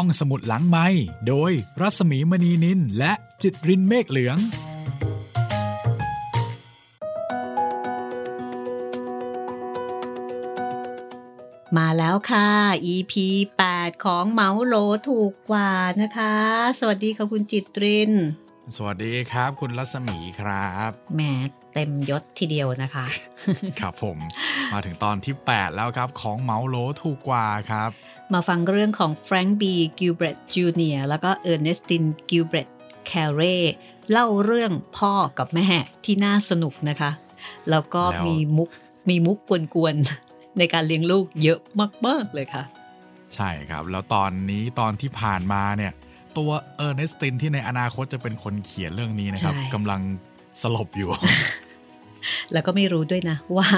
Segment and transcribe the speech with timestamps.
[0.00, 0.86] ห้องสมุดหลังไม้
[1.28, 4.38] โดยรัสมีมณีนินและจิตรินเมฆเหลือง
[11.76, 12.48] มาแล้วค่ะ
[12.94, 13.14] EP
[13.64, 14.74] 8 ของเมาโล
[15.08, 15.72] ถูกกว่า
[16.02, 16.34] นะคะ
[16.80, 18.12] สวัสดีค่ะคุณจิตริน
[18.76, 21.22] สวัสดีครับ คุณรัศมีครับแหม
[21.74, 23.04] เต็มยศทีเดียวนะคะ
[23.80, 24.18] ครับผม
[24.72, 27.90] มาถึงตอนที่ 8 แล้วครับ ของเมาโลถูกกว่าครับ
[28.34, 32.68] มาฟังเรื่องของแฟรงค์บีกิลเบรตจูเนียแล้วก็เออร์เนสตินกิลเบรต
[33.06, 33.42] แคเร
[34.10, 35.66] เล่าเรื่องพ่อกับแม่
[36.04, 37.10] ที่น่าสนุกนะคะ
[37.70, 38.68] แล้วก็แล้วมีมุก
[39.08, 39.38] มีมุก
[39.74, 41.58] กวนๆ ในการเลี้ยงลูกเยอะ
[42.06, 42.62] มากๆเลยค่ะ
[43.34, 45.92] ใช่ครับ แล้วตอนนี้ตอนที่ผ่านมาเนี่ย
[46.38, 50.00] ตัวเออร์เนสตินที่ในอนาคตจะเป็นคนเขียนเรื่องนี้นะครับใช่กำลัง
[50.62, 51.10] สลบอยู่
[52.52, 53.68] แล้วก็ไม่รู้ด้วยนะ ว่า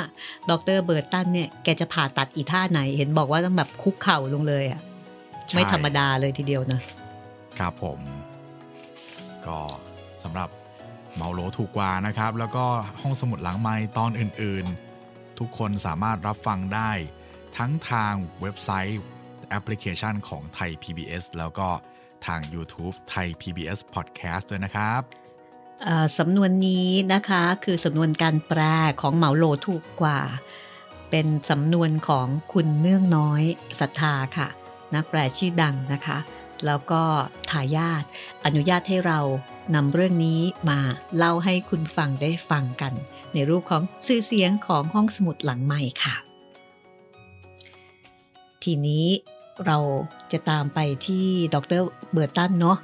[0.50, 4.80] ดรเบิร์ตันเนี่ยแกจะผ่าตัดอีท่าไหน เห็นบอกว่าต้องแบบคุกเข่าลงเลยอะ่ะ
[5.48, 6.80] ใช่ไม่ธรรมดาเลยทีเดียวนะ
[7.58, 8.00] ครับผม
[9.46, 9.58] ก็
[10.22, 10.48] สำหรับ
[11.16, 12.66] เหมาโหลถูกกว่านะครับ แล้วก็
[13.00, 16.90] ห้องสมุดหลังไมค์ตอนอื่นๆ ทุกคนสามารถรับฟังได้
[17.56, 19.00] ทั้งทางเว็บไซต์
[19.50, 21.68] แอปพลิเคชันของไทย PBS แล้วก็
[22.26, 25.27] ทาง YouTube ไทย PBS Podcast ด้วยนะครับเอ่อ
[26.18, 28.60] สำนวนนี้นะคะคือสำนวนการแปล
[29.00, 30.20] ของเหมาโลถูกกว่า
[31.10, 33.42] เป็นสำนวนของคุณเนื่องน้อย
[33.80, 34.48] ศรัทธาค่ะ
[34.94, 36.18] นักแปลชื่อดังนะคะ
[36.66, 37.02] แล้วก็
[37.50, 38.04] ทายาท
[38.44, 39.20] อนุญาตให้เรา
[39.74, 40.78] นำเรื่องนี้มา
[41.16, 42.92] เล่าให้คุณฟังได้ฟังกัน
[43.34, 46.14] ในรูปของสื่อเสียงของห้องสมุดหลังใหม่ค่ะ
[48.62, 49.06] ทีนี้
[49.66, 49.78] เรา
[50.32, 52.78] จะตามไปที่ดรเบอร์ตันเนาะ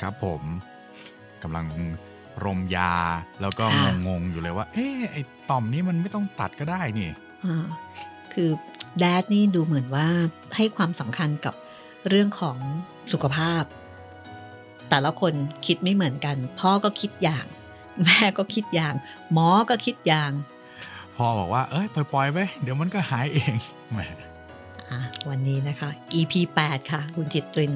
[0.00, 0.42] ครับผม
[1.44, 1.66] กำลัง
[2.44, 2.92] รมยา
[3.40, 7.10] แล้วก็ค่ะงงๆอยู่เลยว่า เอ๊ะไอ้ต่อมนี้มันไม่ต้องตัดก็ได้นี่
[7.44, 7.66] อ่า
[8.32, 8.50] คือ
[8.98, 10.06] แดดนี่ดูเหมือนว่า
[10.56, 11.54] ให้ความสำคัญกับ
[12.08, 12.56] เรื่องของ
[13.12, 13.62] สุขภาพ
[14.90, 15.32] แต่ละคน
[15.66, 17.46] คิดไม่เหมือนกัน พ่อก็คิดอย่าง
[18.04, 18.94] แม่ก็คิดอย่าง
[19.32, 20.32] หมอก็คิดอย่าง
[21.16, 23.54] พ่อบอกว่า เอ้ยปล่อยๆไปเดี๋ยวมันก็หายเอง
[23.92, 24.00] แหม
[24.90, 26.32] อะวันนี้นะคะ EP
[26.64, 27.72] 8 ค่ะ คุณจิตริน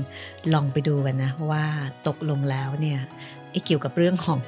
[0.53, 1.65] ลองไปดูกันนะว่า
[2.07, 3.01] ตกลงแล้วเนี่ย
[3.46, 4.39] ไอ้ เกี่ยวกับเรื่องของ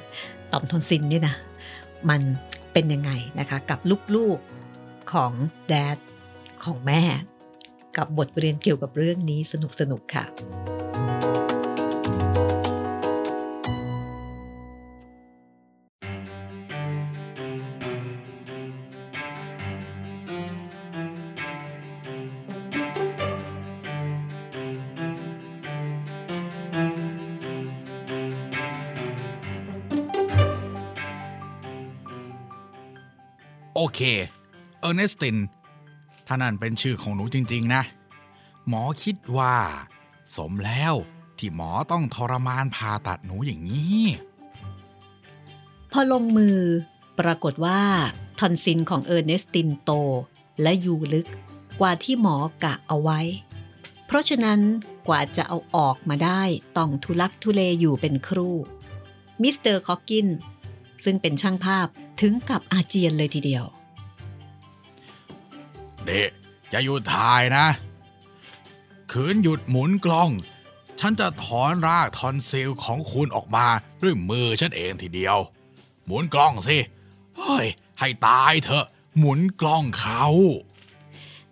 [0.51, 1.35] ต่อมทอนซินเนี่ยนะ
[2.09, 2.21] มัน
[2.73, 3.79] เป็นยังไงนะคะ กับ
[4.15, 5.31] ลูกๆของ
[5.67, 5.97] แดด
[6.65, 7.03] ของแม่
[7.97, 10.25] กับบทเรียนเกี่ยวกับเรื่องนี้สนุกๆค่ะ
[33.81, 34.01] โอเค
[34.79, 35.37] เออร์เนสติน
[36.27, 37.81] ถ้านั่นเป็นชื่อของหนูจริง ๆ นะ
[38.67, 39.55] หมอคิดว่า
[40.35, 40.93] สมแล้ว
[41.37, 44.03] ที่หมอต้องทรมานผ่าตัดหนูอย่างนี้
[45.91, 46.59] พอลงมือ
[47.19, 47.81] ปรากฏว่า
[48.39, 49.91] ทอนซิลของเออร์เนสตินโต
[50.61, 51.27] และอยู่ลึก
[51.79, 53.19] กว่าที่หมอกะเอาไว้
[54.05, 54.59] เพราะฉะนั้น
[55.07, 56.41] กว่าจะเอาออกมาได้
[56.77, 58.55] ต้องทุลักทุเลอยู่เป็นครู่
[59.41, 60.27] มิสเตอร์คอกกิน
[61.03, 61.87] ซึ่งเป็นช่างภาพ
[62.21, 63.65] ถึงกับอาเจียนเลยทีเดียว
[66.05, 66.21] เด็
[66.71, 67.67] จะหยุดถ่ายนะ
[69.11, 70.29] ขืนหยุดหมุนกล้อง
[70.99, 73.65] ฉันจะถอนรากทอนซิลของคุณออกมา
[74.01, 75.37] ด้วยมือฉันเองทีเดียว
[76.05, 76.77] หมุนกล้องสิ
[77.37, 77.65] เฮ้ย
[77.99, 78.85] ให้ตายเถอะ
[79.17, 80.25] หมุนกล้องเข้า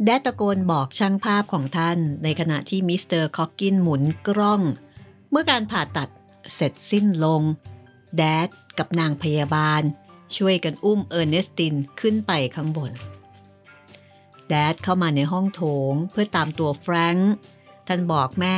[0.04, 4.62] Dad ตะโกนบอกช่างภาพของท่านในขณะที่มิสเตอร์คอกกินหมุนกล้อง
[5.30, 6.10] เมื่อการผ่าตัด
[6.56, 7.42] เสร็จสิ้นลง
[8.18, 9.82] Dad กับนางพยาบาล
[10.38, 12.92] ช่วยกันอุ้มเออร์เนสตินขึ้นไปข้างบน
[14.48, 17.32] Dad เข้ามาในห้องโถงเพื่อตามตัวแฟรงค์
[17.88, 18.58] ท่านบอกแม่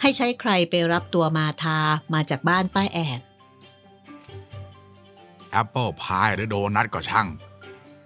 [0.00, 1.78] ให้ใช้ใครไปรับตัวมาทา
[2.12, 3.20] มาจากบ้านป้าแอด
[5.50, 7.28] แอปเปิลพายหรือโดนัทก็ช่าง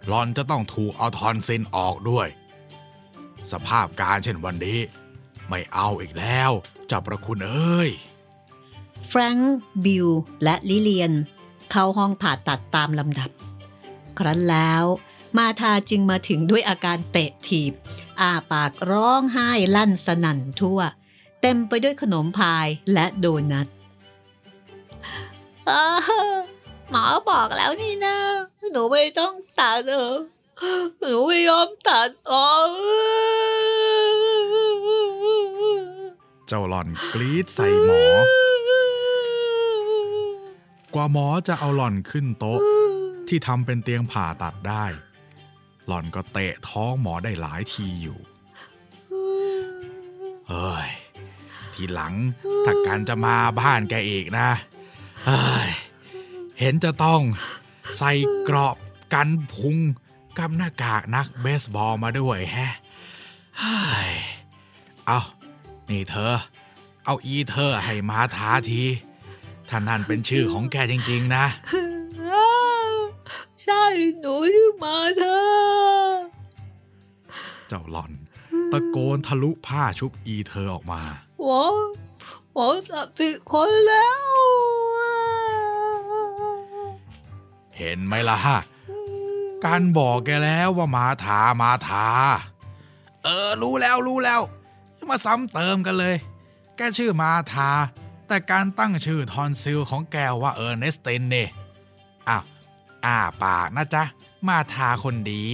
[0.08, 2.28] หล่อนจะต้องถูกเอาทอนซิลออกด้วย
[3.52, 4.78] สภาพการเช่นวันนี้
[5.48, 6.50] ไม่เอาอีกแล้ว
[6.86, 7.90] เจ้าประคุณเอ้ย
[9.08, 10.08] แฟรงค์บิล
[10.42, 11.12] และลิเลียน
[11.70, 13.30] เข้าห้องผ่าตัดตามลำดับ
[14.18, 14.84] ครั้นแล้ว
[15.36, 17.72] มาทาจึงมาถึงด้วยอาการเตะถีบ
[18.20, 20.80] อ้าปากร้องไห้ลั่นสนั่นทั่ว
[21.40, 23.66] เต็มไปด้วยขนมพายและโดนัท
[26.90, 28.16] หมอบอกแล้วนี่นะ
[28.72, 30.16] หนูไม่ต้องตัดเออ
[31.00, 32.68] หนูไม่ยอมตัดออก
[36.48, 38.02] เจ้าหลอนกรีดใส่หมอ
[40.94, 42.60] กว่าหมอจะเอาหล่อนขึ้นโต๊ะ
[43.28, 44.84] ที่ทำเป็นเตียงผ่าตัดได้
[45.86, 48.18] หล่อนก็เตะท้องหมอได้หลายทีอยู่
[50.48, 50.88] เฮ้ย
[51.74, 52.14] ทีหลัง
[52.64, 54.48] ถ้ากันจะมาบ้านแกอีกนะ
[55.26, 55.68] เฮ้ย
[56.60, 57.20] เห็นจะต้อง
[57.98, 58.12] ใส่
[58.42, 58.74] เกราะ
[59.14, 59.76] กันพุง
[60.38, 62.74] กับหน้ากากนักเบสบอลมาด้วยแฮะ
[63.58, 64.12] เฮ้ย
[65.06, 65.20] เอา
[65.90, 66.34] นี่เธอ
[67.04, 68.82] เอาอีเธอให้มาท้าที
[69.68, 71.46] ถ้านั่นเป็นชื่อของแกจริง ๆ นะ
[73.62, 73.84] ใช่
[74.18, 75.42] หนูชื่อมาเธอ
[77.68, 78.12] เจ้าหล่อน
[78.72, 81.02] ตะโกนทะลุผ้าชุบอีเธอออกมา
[81.40, 81.62] หมอ
[82.52, 84.34] หมอตัดผิดคนแล้ว
[87.78, 88.38] เห็นไหมล่ะ
[89.64, 92.06] การบอกแกแล้วว่ามาทามาทา
[93.24, 94.40] เออ รู้แล้วรู้แล้ว
[94.96, 96.16] อย่ามาซ้ำเติมกันเลย
[96.76, 97.70] แกชื่อมาทา
[98.34, 101.48] แต่การตั้งชื่อทอนซิลของแกว่าเออร์เนสตินเนี่ย
[102.28, 102.44] อ้าว
[103.04, 104.04] อ้าปากนะจ๊ะ
[104.48, 105.44] มาทาคนดี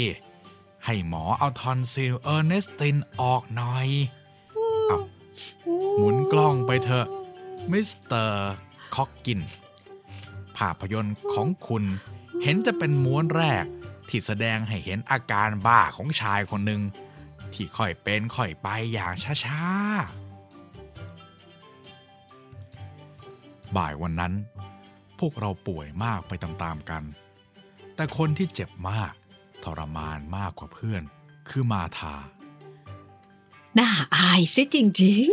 [0.85, 3.89] ให้หมอเอาทอนซิลเออร์เนสตินออกหน่อย
[4.87, 4.99] เอา
[5.97, 7.07] หมุนกล้องไปเถอะ
[7.71, 8.51] มิสเตอร์
[8.95, 9.41] คอกกิน
[10.57, 11.85] ภาพยนตร์ของคุณ
[12.43, 13.65] เห็นจะเป็นม้วนแรก
[14.09, 16.83] ที่แสดงให้เห็นอาการบ้าของชายคนหนึ่ง
[17.53, 19.13] ที่ค่อยเป็นค่อยไปอย่าง
[19.45, 20.20] ช้าๆ
[23.77, 24.33] บ่ายวันนั้น
[25.19, 27.03] พวกเราป่วยมากไปตามๆกัน
[27.95, 29.13] แต่คนที่เจ็บมาก
[29.65, 31.03] ทรมานมากกว่าเพื่อน
[31.49, 32.15] คือมาธา
[33.79, 35.33] น่าอายซิจริง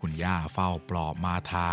[0.00, 1.68] คุณย่าเฝ้าปลอบมาธา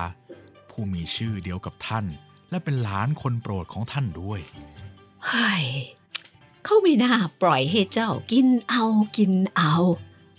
[0.69, 2.05] ผู้มีชื่อเดียวกับท่าน
[2.49, 5.65] และเป็นหลานคนโปรดของท่านด้วยๆเฮ้ย
[6.63, 8.85] เขาไม่น่าปล่อยให้เจ้ากินเอา
[9.17, 9.75] กินเอา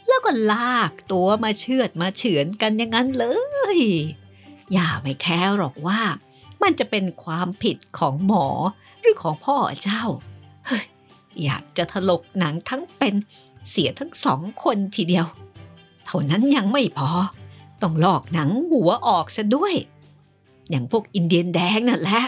[0.06, 3.26] แล้วก็ลากตัวมาเชือดมาเฉือนกันอย่างนั้นเล
[3.76, 3.78] ย
[4.72, 6.00] อย่าไม่แค้หรอกว่า
[6.62, 8.46] มันจะเป็นความผิดของหมอ
[9.00, 10.02] หรือของพ่อเจ้า
[10.66, 10.84] เฮ้ย
[11.44, 13.14] อยากจะถลกหนังทั้งเป็น
[13.70, 15.26] เสียทั้งสองคนทีเดียว
[16.06, 17.10] เท่านั้นยังไม่พอ
[17.82, 19.74] ต้องลอกหนังหัวออกซะด้วย
[20.70, 22.22] อย่างพวกอินเดียนแดงนั่นแหละ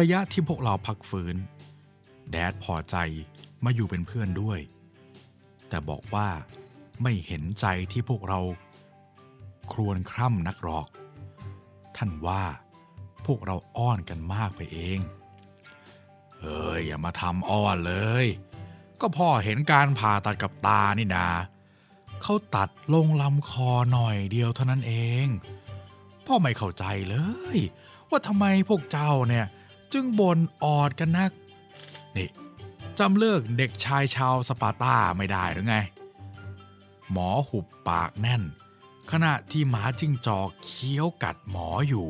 [0.00, 1.36] ระยะที่พวกเราพักฟื้น
[2.30, 2.96] แดดพอใจ
[3.64, 4.58] มาอยู่เป็นเพื่อนด้วย
[5.68, 6.28] แต่บอกว่า
[7.02, 8.40] ไม่เห็นใจที่พวกเรา
[9.72, 10.86] ครวญคร่ำนักหรอก
[11.96, 12.44] ท่านว่า
[13.26, 14.98] พวกเราอ้อนกันมากไปเอง
[16.40, 18.26] เอ้ยอย่ามาทำอ้อนเลย
[19.00, 21.28] ก็พ่อเห็นการผ่าตัดกับตานี่นา
[22.22, 25.26] เขาตัดลงลำคอหน่อยเดียวเท่านั้นเอง
[26.26, 27.16] พ่อไม่เข้าใจเล
[27.56, 27.58] ย
[28.10, 29.46] ว่าทำไมพวกเจ้าเนี่ย
[29.92, 31.32] จึงบ่นออดกันนัก
[32.16, 32.28] นี่
[32.98, 35.76] จำเลิกเด็กชายชาวสปาร์ตาไม่ได้หรือไง
[37.10, 38.42] หมอหุบปากแน่น
[39.12, 42.08] ขณะที่หมาจิ้งจอกเคี้ยวกัดหมออยู่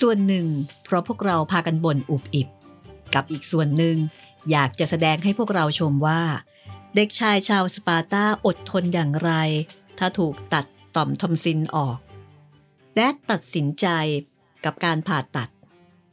[0.00, 0.46] ส่วนหนึ่ง
[0.84, 2.48] เพราะพวกเราพากันบ่นอุบอิบ
[3.14, 3.96] กับอีกส่วนหนึ่ง
[4.50, 6.22] อยากจะแสดงให้พวกเราชมว่า
[6.94, 9.32] เด็กชายชาวสปาร์ตาอดทนอย่างไร
[9.98, 10.64] ถ้าถูกตัด
[10.96, 11.98] ต่อมทอมซินออก
[12.94, 13.86] แดดตัดสินใจ
[14.64, 15.48] กับการผ่าตัด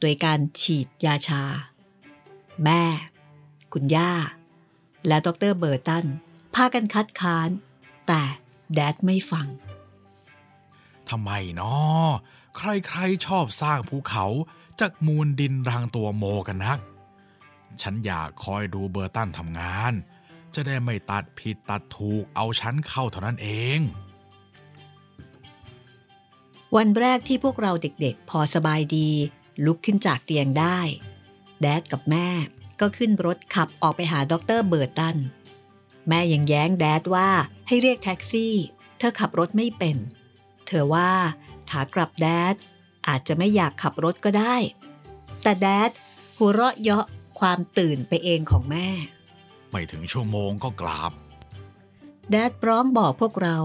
[0.00, 1.42] โดยการฉีดยาชา
[2.64, 2.82] แม่
[3.72, 4.12] คุณย่า
[5.06, 6.06] และดรเบอร์ตัน
[6.54, 7.48] พากันคัดค้าน
[8.06, 8.22] แต่
[8.72, 9.46] แดดไม่ฟัง
[11.10, 12.08] ทำไมเนาะ
[12.56, 14.26] ใครๆชอบสร้างภูเขา
[14.80, 16.78] จากมูลดินรางตัวโมกันนัก
[17.82, 19.92] ฉันอยากคอยดูเบอร์ตันทำงาน
[20.54, 23.80] จะได้ไม่ตัดผิดตัดถูกเอาฉันเข้าเท่านั้นเอง
[26.76, 29.10] วันแรกที่พวกเราเด็กๆ พอสบายดี
[29.64, 30.78] ลุกขึ้นจากเตียงได้
[31.60, 32.28] แดดกับแม่
[32.80, 35.16] ก็ขึ้นรถขับออกไปหาดรเบิร์ตัน
[36.08, 37.28] แม่ยังแย้งแดดว่า
[37.68, 38.54] ให้เรียกแท็กซี่
[38.98, 39.96] เธอขับรถไม่เป็น
[40.66, 41.12] เธอว่า
[41.70, 42.54] ถากลับแดด
[43.08, 44.56] อาจจะไม่อยากขับรถก็ได้
[45.42, 45.90] แต่แดด
[46.38, 47.04] หัวเราะเยาะ
[47.40, 48.88] ความตื่นไปเองของแม่
[49.70, 51.12] ไม่ถึงชั่วโมงก็กลับ
[52.30, 53.58] แดดพร้อมบอกพวกเรา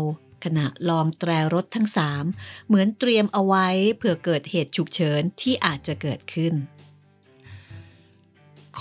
[0.44, 2.24] ขณะลองแตรรถทั้งสาม
[2.68, 3.68] เหมือนเตรียมเอาไว้
[3.98, 6.54] เผื่อเกิดเหตุฉุกเฉินที่อาจจะเกิดขึ้น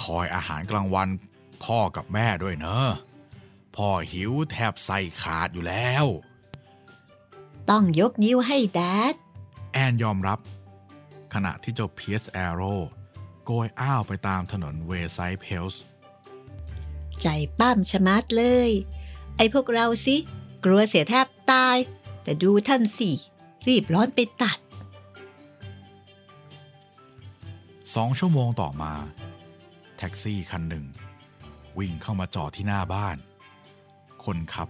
[0.01, 1.09] คอยอาหารกลางวัน
[1.65, 2.87] พ่อกับแม่ด้วยเนอะ
[3.83, 6.05] พ่อหิวแทบไส้ขาดอยู่แล้ว
[7.71, 9.15] ต้องยกนิ้วให้ Dad
[9.73, 10.39] แอนยอมรับ
[11.35, 12.75] ขณะที่เจ้า Pierce-Arrow
[13.45, 15.83] โกยอ้าวไปตามถนนเวไซเพลส์
[17.21, 17.27] ใจ
[17.59, 18.71] ป้ำชะมัดเลย
[19.37, 20.17] ไอ้พวกเราสิ
[20.65, 21.77] กลัวเสียแทบตาย
[22.23, 23.11] แต่ดูท่านสิ
[23.69, 24.59] รีบร้อนไปตัด
[27.95, 28.95] สองชั่วโมงต่อมา
[29.99, 30.85] แท็กซี่คันหนึ่ง
[31.79, 33.19] วิ่งเข้ามาจอดที่หน้าบ้าน
[34.25, 34.69] คนขับ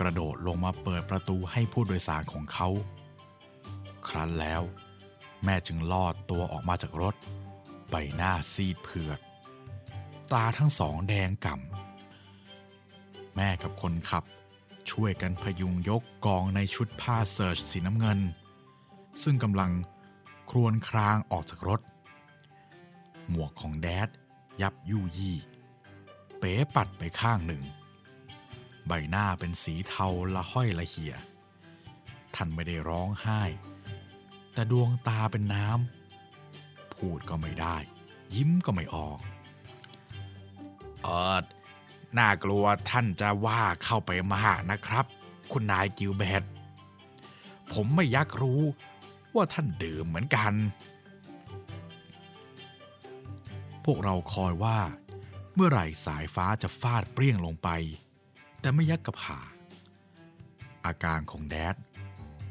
[0.00, 2.68] กระโดดลงมาเปิดประตูให้ผู้โดยสารของเขา
[4.08, 4.62] ครั้นแล้ว
[5.44, 7.14] แม่จึงลอดตัวออกมาจากรถ
[7.90, 9.20] ใบหน้าซีดเผือด
[10.32, 14.24] ตาทั้งสองแดงก่ำ แม่กับคนขับ
[14.90, 18.18] ช่วยกันพยุงยกกองในชุดผ้าเสิร์ชสีน้ำเงิน
[19.22, 19.72] ซึ่งกำลัง
[20.50, 21.80] ครวนครางออกจากรถ
[23.28, 24.08] หมวกของแดด
[24.60, 25.36] ยับยุยี่
[26.38, 27.62] เป๋ปัดไปข้างหนึ่ง
[28.86, 31.14] ใบหน้าเป็นสีเทาละห้อยละเหี่ย
[32.34, 33.42] ท่านไม่ได้ร้องไห้
[34.52, 37.76] แต่ดวงตาเป็นน้ำ พูดก็ไม่ได้
[38.34, 39.18] ยิ้มก็ไม่ออก
[41.02, 41.08] เอ
[41.40, 41.42] อ
[42.18, 45.04] น่ากลัวท่านจะว่าเข้าไปมากนะครับ
[45.52, 46.44] คุณนายกิลเบต
[47.72, 48.62] ผมไม่ยักรู้
[49.34, 50.52] ว่าท่านดื่มเหมือนกัน
[53.84, 54.78] พวกเราคอยว่า
[55.54, 57.68] เมื่อไหร่สายฟ้าจะฟาดเปรี้ยงลงไป
[58.64, 59.38] แต่ไม่ยักกระผา
[60.86, 61.76] อาการของแดด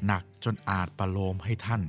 [0.06, 1.82] หนักจนอาจประโลมให้ท่าน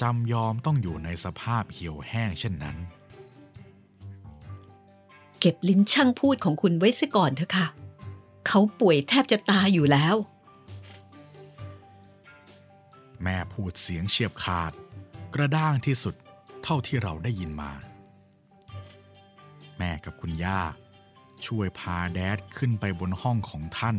[0.00, 2.76] จำยอมต้องอยู่ในสภาพเหี่ยวแห้งเช่นนั้น
[5.40, 7.66] เก็บลิ้นช่างพูดของคุณไว้ซะก่อนเถอะค่ะ
[8.46, 10.16] เขาป่วยแทบจะตายอยู่แล้ว
[13.22, 14.72] แม่พูดเสียงเฉียบขาด
[15.34, 16.14] กระด้างที่สุด
[16.62, 17.72] เท่าที่เราได้ยินมา
[19.78, 20.60] แม่กับคุณย่า
[21.46, 23.96] ช่วยพาแดดขึ้นไปบนห้องของท่าน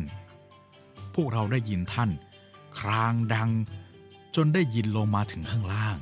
[1.14, 2.10] พวกเราได้ยินท่าน
[2.78, 3.50] ครางดัง
[4.36, 5.96] จนได้ยินลงมาถึงข้างล่าง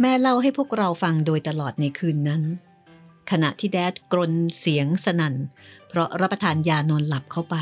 [0.00, 2.42] แม่เล่าให้พวกเราฟังโดยตลอดในคืนนั้น
[3.30, 5.34] ขณะที่แดดกรนเสียงสนั่น
[5.88, 7.56] เพราะรับประทานยานอนหลับเข้าไป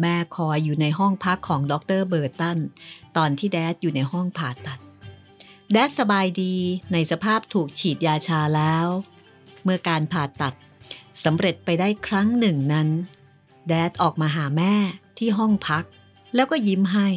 [0.00, 2.58] แม่คอยอยู่ในห้องพักของดรเบิร์ตัน
[3.16, 4.80] ตอนที่แดดอยู่ในห้องผ่าตัด
[5.72, 6.54] แดดสบายดี
[6.92, 8.86] ในสภาพถูกฉีดยาชาแล้ว
[9.68, 10.54] มื่อการผ่าตัด
[11.24, 12.88] สำเร็จไปได้ครั้งหนึ่งนั้น
[13.68, 14.74] แดดออกมาหาแม่
[15.18, 15.84] ที่ห้องพัก
[16.34, 17.08] แล้วก็ยิ้มให้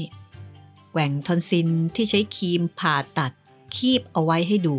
[0.91, 3.31] แหว่งทอนซินที่ใช้ครีมผ่าตัด
[3.75, 4.75] คีบเอาไว้ให้ดู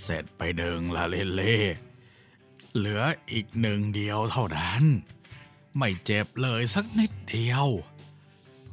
[0.00, 1.58] เสร็จไปหนึ่งละเลเล่
[2.76, 3.02] เหลือ
[3.32, 4.82] อีกหนึ่งเดียวเท่านั้น
[5.76, 7.66] ไม่เจ็บเลยสักนิดเดียว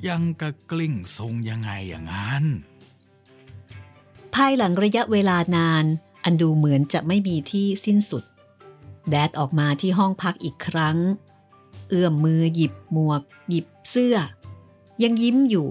[0.08, 2.46] ยังกะกลิ้งทรงยังไงอย่างนั้น
[4.36, 5.86] ภายหลังระยะเวลานาน
[6.24, 8.24] อันดูเหมือนจะไม่มีที่สิ้นสุด
[9.10, 10.98] แดดออกมาที่ห้องพักอีกครั้ง
[11.90, 14.16] เอื้อมมือหยิบหมวก หยิบเสื้อ
[15.04, 15.68] ยังยิ้มอยู่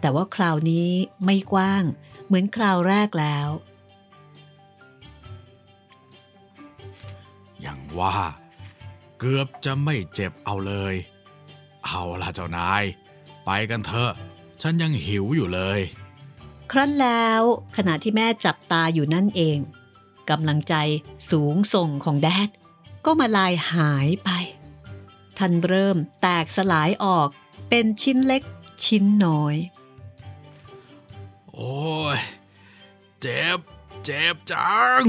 [0.00, 0.88] แต่ว่าคราวนี้
[1.24, 1.84] ไม่กว้าง
[2.26, 3.48] เหมือนคราวแรกแล้ว
[7.60, 8.16] อย่างว่า
[9.18, 10.94] เกือบจะไม่เจ็บเอาเลย
[11.86, 12.82] เอาล่ะเจ้านาย
[13.44, 14.12] ไปกันเถอะ
[14.62, 15.80] ฉันยังหิวอยู่เลย
[16.72, 17.42] ครั้นแล้ว
[17.76, 19.58] ขณะที่แม่จับตาอยู่นั่นเอง
[20.30, 20.74] กำลังใจ
[21.30, 22.48] สูงส่งของแดด
[23.04, 24.30] ก็มาลายหายไป
[25.38, 27.28] ท่านเริ่มแตกสลายออก
[27.68, 28.42] เป็นชิ้นเล็ก
[28.84, 29.56] ชิ้นน้อย
[31.52, 31.78] โอ้
[32.16, 32.18] ย
[33.20, 33.58] เจ็บ
[34.04, 35.04] เจ็บจัง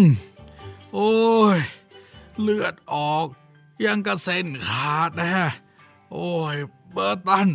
[0.94, 1.14] โอ้
[1.56, 1.58] ย
[2.42, 3.28] เลือดออก
[3.86, 5.34] ยังกระเส้นขาดนะ
[6.12, 6.58] โอ้ย
[6.92, 7.48] เบอร์ตัน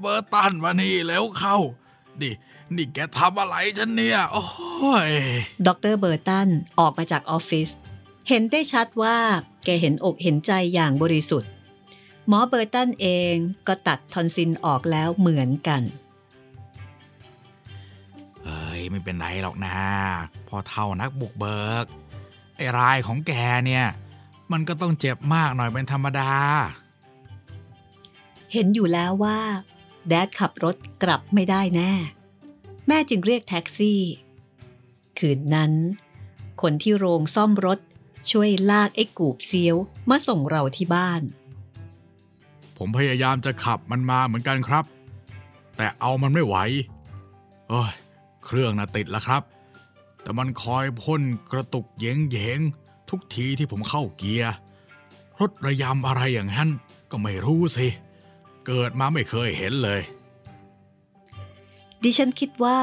[0.00, 1.58] เบอร์ตันมานี่แล้วเข้า
[2.20, 2.34] นี่
[2.76, 4.44] นี่แกทำอะไรฉันเนี่ย โอ้
[5.08, 5.10] ย
[5.66, 6.48] ดรเบอร์ตัน
[6.78, 7.68] ออกมาจากออฟฟิศ
[8.28, 9.16] เห็นได้ชัดว่า
[9.64, 11.50] แกเห็นอกเห็นใจอย่างบริสุทธิ์
[12.28, 13.34] หมอเบอร์ตันเอง
[13.68, 15.82] ก็ตัดทอนซิลออกแล้วเหมือนกัน
[18.44, 19.76] เอ้ยไม่เป็นไรหรอกนะ
[20.48, 21.84] พอเท่านักบุกเบิก
[22.56, 23.32] ไอ้รายของแก
[23.66, 23.86] เนี่ย
[24.52, 26.30] มันก็ต้องเจ็บมากหน่อยเป็นธรรมดา
[28.52, 29.38] เห็นอยู่แล้วว่า
[30.08, 31.92] แดดขับรถกลับไม่ได้แน่
[32.86, 34.00] แม่จึงเรียกแท็กซี่
[35.18, 35.72] คืนนั้น
[36.62, 37.78] คนที่โรงซ่อมรถ
[38.30, 39.76] ช่วยลากไอ้กูบเซียว
[40.10, 41.22] มาส่งเราที่บ้าน
[42.76, 44.84] ผมพยายามจะขับมันมาเหมือนกันครับ
[45.76, 46.56] แต่เอามันไม่ไหว
[47.68, 47.92] เอ้ย
[48.44, 49.42] เครื่องน่ะติดแล้วครับ
[50.22, 52.60] แต่มันคอยพ่นกระตุกเยงเยง
[53.10, 54.52] ทุกทีที่ผมเข้าเกียร์
[55.40, 56.68] รถระยำอะไรอย่างนั้น
[57.10, 57.86] ก็ไม่รู้สิ
[58.66, 60.00] เกิดมาไม่เคยเห็นเลย
[62.02, 62.78] ดิฉันคิดว่า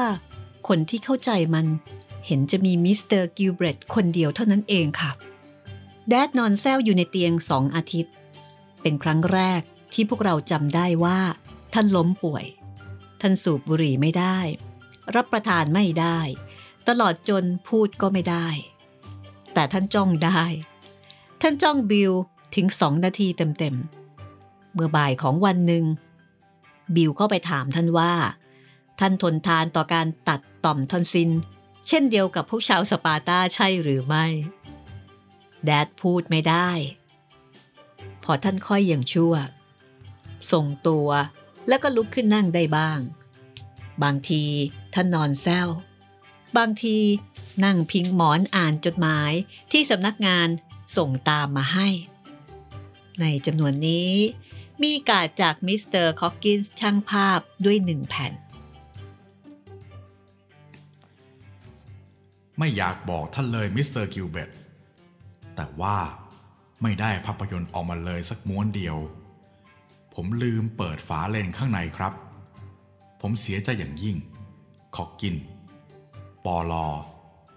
[0.68, 1.66] คนที่เข้าใจมัน
[2.26, 5.10] เห็นจะมีมิสเตอร์กิลเบรตคนเดียวเท่านั้นเองค่ะ
[6.08, 8.14] Dad นอนแซ่วอยู่ในเตียงสองอาทิตย์
[8.82, 9.60] เป็นครั้งแรก
[9.92, 11.20] ที่พวกเราจำได้ว่า
[11.74, 12.44] ท่านล้มป่วย
[13.20, 14.38] ท่านสูบบุหรี่ไม่ได้
[15.14, 16.18] รับประทานไม่ได้
[16.88, 18.48] ตลอดจนพูดก็ไม่ได้
[19.54, 20.42] แต่ท่านจ้องได้
[21.40, 22.12] ท่านจ้องบิล
[22.54, 25.84] ถึงสองนาทีเต็มๆเมื่อบ่ายของวันหนึ่ง
[26.96, 28.12] บิลเข้าไปถามท่านว่า
[29.00, 31.30] ท่านทนทานต่อการตัดต่อมทอนซิน
[31.88, 34.26] เช่นเดียวกับพวกชาวสปาร์ตาใช่หรือไม่
[35.64, 36.70] แดดพูดไม่ได้
[38.24, 39.34] พอท่านค่อยอย่างชั่ว
[40.52, 41.08] ส่งตัว
[41.68, 43.00] แล้วก็ลุกขึ้นนั่งได้บ้าง
[44.02, 44.44] บางที
[44.94, 45.68] ท่านนอนแซว
[46.56, 46.98] บางที
[47.64, 49.32] นั่งพิงหมอนอ่านจดหมาย
[49.72, 50.48] ที่สำนักงาน
[50.96, 51.88] ส่งตามมาให้
[53.20, 54.12] ในจำนวนนี้
[54.82, 58.32] มีกาดจากมิสเตอร์คอกกินส์ช่างภาพด้วยหนึ่งแผ่น
[62.60, 64.50] ไม่อยากบอกท่านเลยมิสเตอร์กิลเบรธ
[65.56, 65.98] แต่ว่า
[66.82, 68.96] ไม่ได้ภาพยนตร์ออกมาเลยสักม้วนเดียว
[70.14, 72.12] ผมลืมเปิดฝาเลนส์ข้างในครับ
[73.20, 74.16] ผมเสียใจอย่างยิ่ง
[74.94, 75.34] ขอกิน
[76.44, 76.86] ปอลอ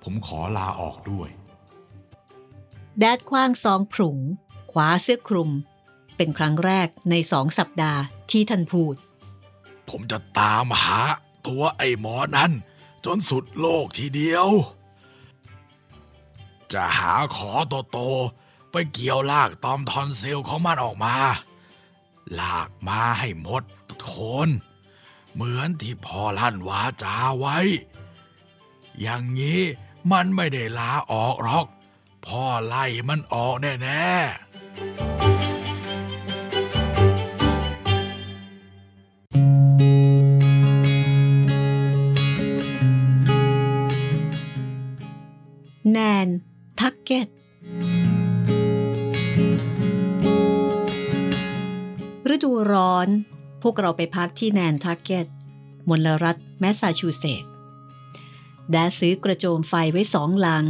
[0.03, 1.29] ผมขอลาออกด้วย
[2.99, 4.17] Dad ขว้างซองผุง
[4.71, 5.49] คว้าเสื้อคลุม
[6.17, 8.95] เป็นครั้งแรกในสองสัปดาห์ที่ท่านพูด
[9.89, 10.99] ผมจะตามหา
[11.47, 12.51] ตัวไอ้หมอนั้น
[13.05, 14.47] จนสุดโลกทีเดียว
[16.73, 17.51] จะหาขอ
[17.91, 21.15] โตๆไปเกี่ยวลากตอมทอนซิลของมันออกมา
[22.39, 23.63] ลากมาให้หมด
[24.03, 24.11] โค
[24.47, 24.49] น
[25.33, 27.57] เหมือนที่พ่อลั่นวาจาไว้
[29.01, 29.61] อย่างนี้
[30.11, 31.65] มันไม่ได้ลาออกหรอก
[32.25, 33.77] พ่อไล่มันออกแน่ๆ
[45.91, 46.27] แนน
[46.87, 47.27] ทักเก็ต
[52.33, 53.07] ฤดูร้อน
[53.61, 55.27] พวกเราไปพักที่แนนทักเก็ต
[55.89, 57.49] มลรัฐแมสซาชูเซตส์
[58.71, 60.65] Dad ซื้อกระโจมไฟไว้สองหลัง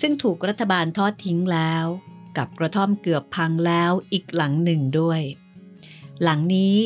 [0.00, 1.86] ซึ่งถูกรัฐบาลทอดทิ้งแล้ว
[2.36, 5.20] กับกระท่อมเกือบพังแล้วอีกหลังหนึ่งด้วย
[6.22, 6.76] หลังนี้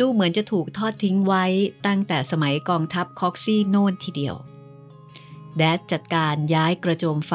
[0.00, 1.44] ดูเหมือนจะถูกทอดทิ้งไว้
[1.86, 4.36] ตั้งแต่สมัยกองทัพคอกซี่โน่นทีเดียว
[5.56, 7.34] แดดจัดการย้ายกระโจมไฟ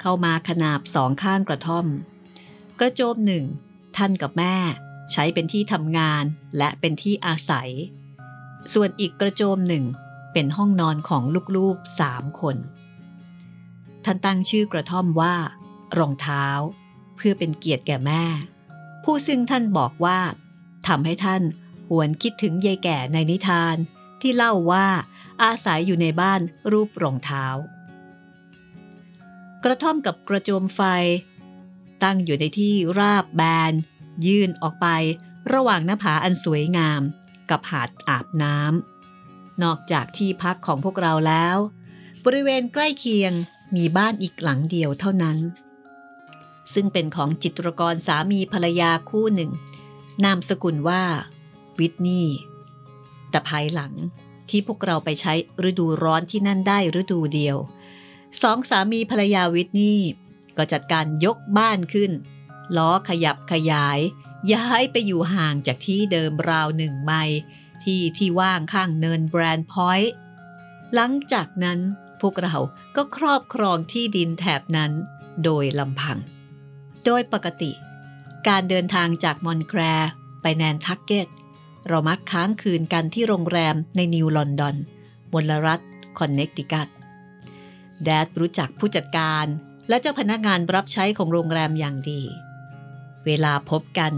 [0.00, 1.86] เข้ามาขนาบสองข้างกระท่อม
[2.78, 3.44] กระโจมหนึ่ง
[3.96, 4.56] ท่านกับแม่
[5.12, 6.24] ใช้เป็นที่ทำงาน
[6.58, 7.70] และเป็นที่อาศัย
[8.72, 9.84] ส่วนอีกกระโจมหนึ่ง
[10.32, 11.22] เป็นห้องนอนของ
[11.56, 12.56] ลูกๆสามคน
[14.04, 15.36] ท่านตั้งชื่อกระท่อมว่า
[15.98, 16.46] รองเท้า
[17.16, 18.24] เพื่อเป็นเกียรติแก่แม่
[19.04, 20.18] ผู้ซึ่งท่านบอกว่า
[20.88, 21.42] ทำให้ท่าน
[21.90, 23.76] หวนคิดถึงยายแก่ในนิทาน
[24.20, 24.86] ที่เล่าว่า
[25.42, 26.40] อาศัยอยู่ในบ้าน
[26.72, 27.46] รูปรองเท้า
[29.64, 30.80] กระท่อมกับกระโจมไฟ
[32.02, 33.72] ตั้งอยู่ในที่ราบแบน
[34.26, 34.86] ยื่นออกไป
[35.52, 37.02] ระหว่างหน้าผาอันสวยงาม
[37.50, 41.56] กับหาดอาบน้ำนอกจากที่พักของพวกเราแล้ว
[42.24, 43.32] บริเวณใกล้เคียง
[43.76, 45.38] มีบ้านอีกหลังเดียวเท่านั้น
[46.74, 49.50] ซึ่งเป็นของจิตรกรสามีภรรยาคู่หนึ่ง
[50.24, 51.02] นามสกุลว่า
[51.78, 52.36] วิทนีย์
[53.30, 53.92] แต่ภายหลัง
[54.50, 55.32] ที่พวกเราไปใช้
[55.68, 57.56] ฤดูร้อนที่นั่นได้ฤดูเดียว
[58.42, 60.00] สองสามีภรรยาวิทนี่
[60.56, 62.12] ก็จัดการยกบ้านขึ้น
[62.76, 63.98] ล้อขยับขยาย
[64.52, 67.38] ย้ายไปอยู่ห่างจากที่เดิมราวหนึ่งไมล์
[67.82, 70.12] ที่ที่ว่างข้างเนินแบรนด์พอยต์
[70.94, 71.78] หลังจากนั้น
[72.20, 72.56] พวกเรา
[72.96, 74.92] ก็ครอบครองที่ดินแถบนั้น
[75.44, 76.18] โดยลำพัง
[77.04, 77.72] โดยปกติ
[78.48, 79.80] การเดินทางจากมอนต์แคลร์
[80.42, 81.28] ไปแนนทักเก็ต
[81.88, 84.76] เรามักค้างคืนกันที่โรงแรมในนิวลอนดอน
[85.32, 85.80] มลรัฐ
[86.18, 86.88] คอนเนคติคัต
[88.04, 89.46] Dad รู้จักผู้จัดการ
[89.88, 92.22] และเจ้าพนักงานรับใช้ของโรงแรมอย่างดี
[93.24, 94.12] เวลาพบกัน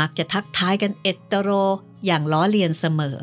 [0.00, 1.50] มักจะทักทายกันเอ็ดตะโร
[2.06, 3.18] อย่างล้อเลียนเสมอ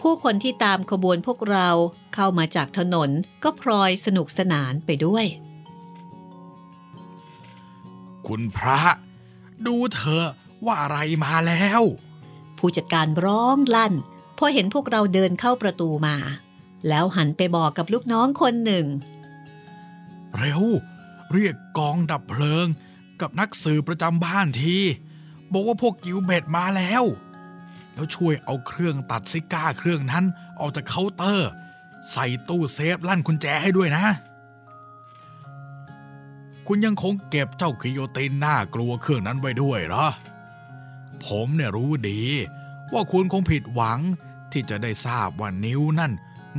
[0.00, 1.68] ผู้คนที่ตามขบวนพวกเรา
[2.14, 3.10] เข้ามาจากถนน
[3.44, 5.26] ก็พลอยสนุกสนานไปด้วย
[8.26, 8.80] คุณพระ
[9.66, 10.26] ดูเธอ
[10.66, 11.82] ว่าอะไรมาแล้ว
[12.58, 13.94] ผู้จัดการร้องลั่น
[14.38, 16.16] พอเห็นพวกเราเดินเข้าประตูมา
[16.88, 18.86] แล้วหันไปบอกกับลูกน้องคนหนึ่ง
[20.38, 20.62] เร็ว
[21.32, 22.66] เรียกกองดับเพลิง
[23.20, 24.76] กับนักสืบประจำบ้านที
[25.52, 27.04] บอกว่าพวกกิวเบ็ดมาแล้ว
[27.94, 30.24] แล้วช่วยเอาเครื่องตัดซิการ์เครื่องนั้น
[30.60, 31.50] ออกจากเคาน์เตอร์
[32.10, 34.06] ใส่ตู้เซฟลั่นกุญแจให้ด้วยนะ
[36.66, 40.06] คุณยังคงเก็บเจ้ากิโยตินน่ากลัวเครื่องนั้นไว้ด้วยเหรอ
[41.24, 42.20] ผมเนี่ยรู้ดี
[42.92, 44.00] ว่าคุณคงผิดหวัง
[44.52, 46.12] ที่จะได้ทราบว่านิ้วนั่น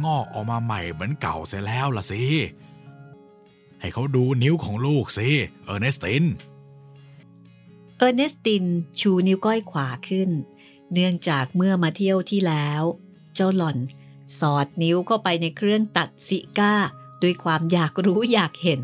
[0.04, 2.24] งอกออกมาใหม่เหมือนเก่าเสียแล้วล่ะสิ
[3.80, 5.30] ให้เขาดูนิ้วของลูกสิ
[5.66, 6.24] เออร์เนสติน
[7.98, 8.66] เออร์เนสติน
[9.00, 10.30] ชูนิ้วก้อยขวาขึ้น
[10.94, 12.84] เนื่องจากเมื่อมาเที่ยวที่แล้ว
[13.36, 13.78] เจ้าหล่อน
[14.40, 16.74] สอดนิ้วเข้าไปในเครื่องตัดซิก้า
[17.22, 18.82] ด้วยความอยากรู้อยากเห็น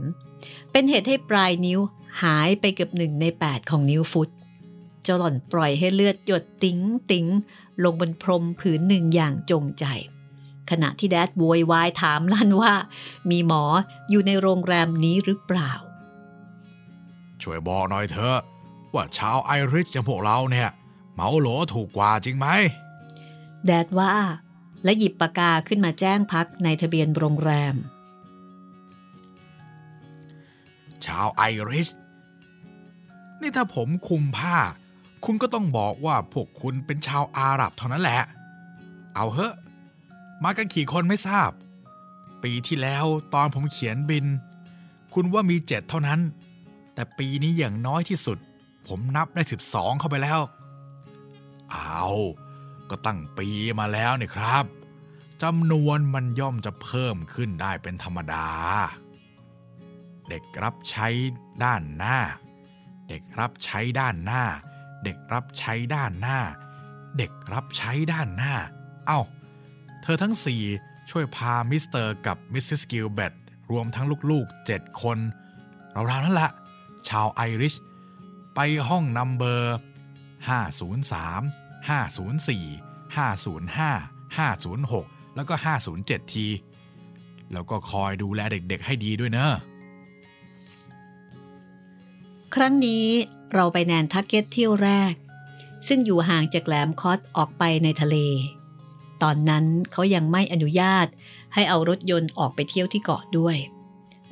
[0.71, 1.79] เป็นเหตุให้ปลายนิ้ว
[2.23, 4.29] หายไปเกือบหนึ่งในแปดของนิ้วฟุต
[5.03, 6.79] เจ้าหล่อนปล่อยให้เลือดหยดติ๋ง
[7.11, 7.25] ติ๋ง
[7.83, 9.85] ลงบนพรมผืนหนึ่งอย่างจงใจ
[10.69, 12.73] ขณะที่แดดบวยวายถามลั่นว่า
[13.29, 13.63] มีหมอ
[14.09, 15.71] อยู่ในโรงแรมนี้หรือเปล่า
[17.41, 18.39] ช่วยบอกหน่อยเถอะ
[18.93, 20.69] ว่าชาวไอริชอย่างพวกเราเนี่ย
[21.13, 22.47] เมาโหลถูกกว่าจริงไหม
[23.65, 24.13] แดดว่า
[24.83, 27.75] และหยิบปากกาขึ้นมาแจ้งพักในทะเบียนโรงแรม
[31.05, 31.89] ชาวไอริช
[33.41, 34.57] นี่ถ้าผมคุมผ้า
[35.25, 38.21] คุณก็ต้องบอกว่าพวกคุณเป็นชาวอาหรับเท่านั้นแหละ
[39.15, 39.53] เอาเถอะ
[40.43, 41.51] มากันกี่คนไม่ทราบ
[42.43, 44.25] ปีที่แล้วตอนผมเขียนบิน
[45.13, 46.19] คุณว่ามีเจ็ดเท่านั้น
[46.93, 48.37] แต่ปีนี้อย่างน้อยที่สุด
[48.87, 50.39] ผมนับได้สิบสองเข้าไปแล้ว
[51.71, 52.05] เอา
[52.89, 53.47] ก็ตั้งปี
[53.79, 54.65] มาแล้วนี่ครับ
[55.43, 58.47] จำนวนมันย่อมจะเพิ่มขึ้นได้เป็นธรรมดา
[60.29, 61.07] เด็กรับใช้
[61.63, 62.17] ด้านหน้า
[63.09, 64.43] เด็กรับใช้ด้านหน้า
[65.03, 66.39] เด็กรับใช้ด้านหน้า
[67.17, 68.53] เด็กรับใช้ด้านหน้า
[69.07, 69.19] เอ้า
[70.07, 70.63] เธอทั้งสี่
[71.09, 73.33] ช่วยพามิสเตอร์กับมิสซิสกิลเบรธ
[73.71, 75.17] รวมทั้งลูกๆเจ็ดคน
[76.09, 76.49] ราวๆนั่นละ
[77.09, 77.75] ชาวไอริช
[78.55, 79.75] ไปห้อง number
[80.49, 85.53] 503 504 505 506 แล้วก็
[85.93, 86.47] 507 ที
[87.51, 89.53] แล้วก็คอยดูแลเด็กๆให้ดีด้วยเนอะ
[92.55, 93.07] ครั้งนี้
[93.53, 95.13] เราไปแนนทักเก็ตเที่ยวแรก
[95.87, 98.17] ซึ่งอยู่ห่างจากแหลมคอดออกไปในทะเล
[99.23, 101.07] ตอนนั้นเขายังไม่อนุญาต
[101.53, 103.57] ให้เอารถยนต์ออกไปเที่ยวที่เกาะด้วย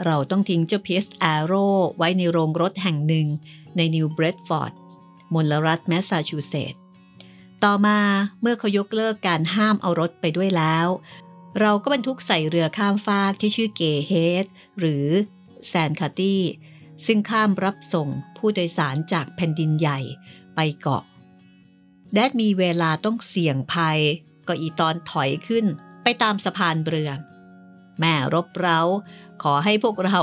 [0.06, 3.28] เราต้องทิ้งเจ้าเพียร์ซแอร์โรว์ไว้ในโรงรถแห่งหนึ่ง
[3.76, 4.74] ในนิวเบดฟอร์ด
[5.34, 6.80] มลรัฐแมสซาชูเซตส์
[7.64, 8.00] ต่อมา
[8.42, 10.88] เมื่อเขายกเลิกการห้ามเอารถไปด้วยแล้ว
[11.60, 14.46] เราก็บรรทุกใส่เรือข้ามฟากที่ชื่อเกเฮด
[14.80, 15.08] หรือ
[15.68, 16.42] แซนคาตี้
[17.06, 20.00] ซึ่งข้ามรับส่งผู้โดยสารจากแผ่นดินใหญ่
[20.56, 21.04] ไปเกาะ
[22.14, 24.00] แดดมีเวลาต้องเสี่ยงภัย
[24.48, 25.66] ก็อีตอนถอยขึ้น
[26.04, 27.12] ไปตามสะพานเรือ
[28.00, 28.80] แม่รบเร้า
[29.44, 30.20] ขอให้พวกเรา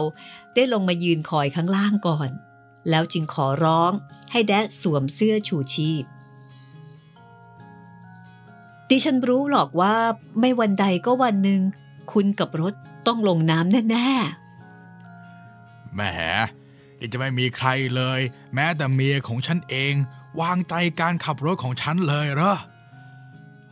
[0.54, 2.30] ได้ลงมายืนคอยข้างล่างก่อน
[2.90, 3.92] แล้วจึงขอร้อง
[4.30, 6.04] ให้แดดสวมเสื้อชูชีพ
[8.88, 9.94] ดิฉันรู้หรอกว่า
[10.40, 11.60] ไม่วันใดก็วันหนึ่ง
[12.12, 12.74] คุณกับรถ
[13.06, 16.00] ต้องลงน้ำแน่ๆแหม
[16.98, 18.20] นี่จะไม่มีใครเลย
[18.54, 19.94] แม้แต่เมียของฉันเอง
[20.40, 22.54] วางใจการขับรถของฉันเลยเหรอ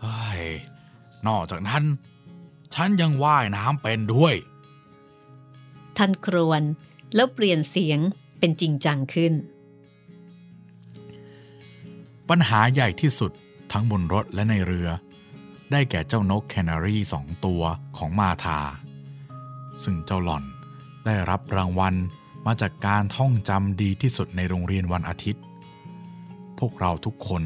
[0.02, 0.44] เฮ้ย
[1.26, 1.84] นอกจากนั้น
[2.74, 4.34] ฉันยังว่ายน้ำเป็นด้วย
[5.96, 6.62] ท่านครวน
[7.14, 7.98] แล้วเปลี่ยนเสียง
[8.38, 9.32] เป็นจริงจังขึ้น
[12.28, 13.32] ปัญหาใหญ่ที่สุด
[13.72, 14.88] ทั้งบนรถและในเรือ
[15.70, 17.62] ได้แก่เจ้านกแคนารีสองตัว
[17.96, 18.60] ของมาธา
[19.84, 20.44] ซึ่งเจ้าหล่อน
[21.06, 21.94] ได้รับรางวัล
[22.46, 25.42] มาจากการท่องจำดีที่สุดในโรงเรียนวันอาทิตย์
[26.58, 27.42] พวกเราทุกคน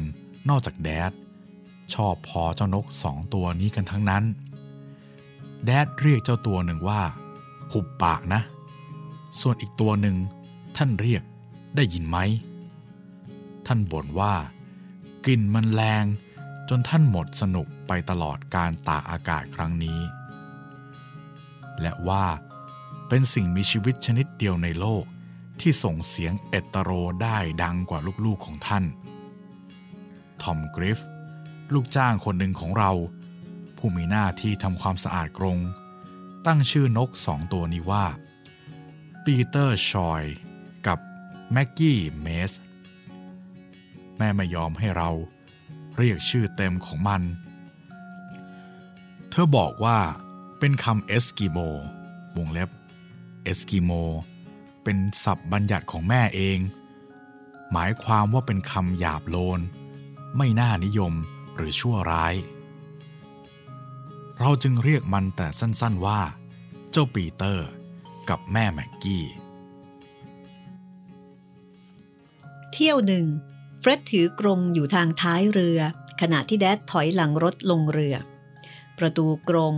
[0.49, 1.11] นอกจากแดด
[1.93, 4.23] ชอบพอเจ้านกสองตัวนี้กันทั้งนั้น
[5.65, 7.01] แดดเรียกเจ้าตัวหนึ่งว่า
[7.71, 8.41] หุบปากนะ
[9.39, 10.15] ส่วนอีกตัวหนึ่ง
[10.77, 11.23] ท่านเรียก
[11.75, 12.17] ได้ยินไหม
[13.67, 14.33] ท่านบ่นว่า
[15.25, 16.05] กลิ่นมันแรง
[16.69, 19.99] จนท่านหมดสนุกไปตลอดการตากอากาศครั้งนี้
[21.81, 22.25] และว่า
[23.07, 25.05] เป็นสิ่งมีชีวิตชนิดเดียวในโลก
[25.59, 26.91] ที่ส่งเสียงเอตโร
[27.23, 28.83] ได้ดังกว่าลูกๆของท่าน
[30.41, 30.99] ทอมกริฟ
[31.73, 32.91] ลูกจ้างคนหนึ่งของเรา
[33.77, 35.59] ผู้มีหน้าที่ทำความสะอาดกรง
[36.45, 38.05] ตั้งชื่อนกสองตัวนี้ว่า
[39.23, 40.23] ปีเตอร์ซอยล์
[40.87, 40.99] กับ
[41.51, 42.51] แม็กกี้เมส
[44.17, 45.09] แม่ไม่ยอมให้เรา
[45.97, 47.21] เรียกชื่อเต็มของมัน
[49.29, 49.99] เธอบอกว่า
[50.59, 51.57] เป็นคำเอสกิโม
[52.37, 52.69] วงเล็บ
[53.43, 53.91] เอสกิโม
[54.83, 56.59] เป็นศัพท์บัญญัติของแม่เอง
[57.71, 59.59] หมายความว่าเป็นคำหยาบโลน
[60.37, 61.13] ไม่น่านิยม
[61.55, 62.33] หรือชั่วร้าย
[64.39, 66.19] เราจึงเรียกมันแต่สั้นๆว่า
[66.91, 67.67] เจ้าปีเตอร์
[68.29, 69.25] กับแม่แม็กกี้
[72.71, 73.25] เที่ยวหนึ่ง
[73.79, 75.79] เฟร็ดถือกรงอยู่ทางท้ายเรือ
[76.21, 78.15] ขณะที่แดดถอยหลังรถลงเรือ
[78.97, 79.75] ประตูกรง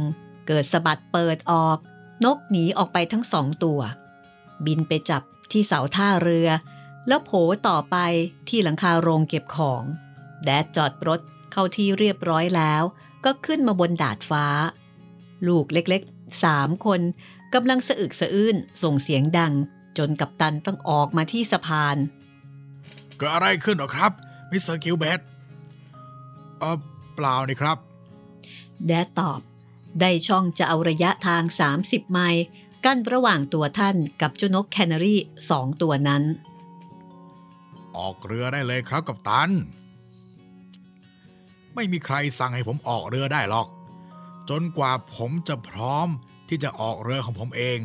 [0.47, 1.77] เกิดสะบัดเปิดออก
[2.25, 3.79] นกหนีออกไปทั้งสองตัว
[4.65, 6.49] บินไปจับที่เสาท่าเรือ
[7.07, 7.31] แล้วโผ
[7.67, 7.97] ต่อไป
[8.49, 9.83] ที่หลังคาโรงเก็บของ
[10.43, 11.19] Dad จอดรถ
[11.57, 12.83] เข้าที่เรียบร้อยแล้ว
[13.25, 14.45] ก็ขึ้นมาบนดาดฟ้า
[15.47, 17.01] ลูกเล็กๆสามคน
[17.53, 19.53] กำลังสะอึกสะอื้นส่งเสียงดัง
[19.97, 21.97] จนกัปตันต้องออกมาที่สะพาน
[23.17, 24.11] เกิดอะไรขึ้นหรอครับ
[24.51, 25.19] มิสเตอร์กิลเบรธ
[26.59, 26.77] เออ
[27.15, 27.77] เปล่านี่ครับ
[28.85, 29.39] Dad ตอบ
[29.99, 31.43] ได้ช่องจะเอาระยะทาง
[31.77, 32.43] 30 ไมล์
[32.85, 35.15] กั้นระหว่างตัวท่านกับเจ้านกแคนารี
[35.49, 36.23] สองตัวนั้น
[37.97, 39.51] ออกเรือได้เลยครับกัปตัน
[41.75, 43.67] ไม่มีใครสั่งให้ผมออกเรือได้หรอก
[44.49, 46.07] จนกว่าผมจะพร้อม
[46.49, 47.79] ที่จะออกเรือของผมเอง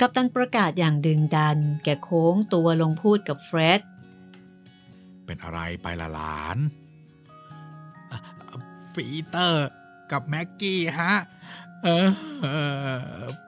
[0.00, 3.80] กัปตันประกาศอย่างดึงดัน แกโค้งตัวลงพูดกับเฟร็ด
[5.24, 6.58] เป็นอะไรไปละหลาน
[8.94, 9.66] ปีเตอร์
[10.12, 11.14] กับแม็กกี้ฮะ
[11.82, 12.08] เออ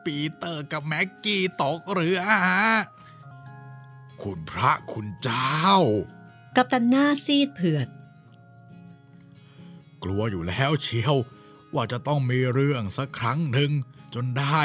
[0.05, 2.74] ปีเตอร์กับแม็กกี้ตกเรือฮะ
[4.22, 5.61] คุณพระคุณเจ้า
[6.57, 7.88] กัปตันหน้าซีดเผือด
[10.04, 11.14] กลัวอยู่แล้วเชียว
[11.74, 13.70] ว่าจะต้องมีเรื่องสักครั้งหนึ่ง
[14.14, 14.62] จนได้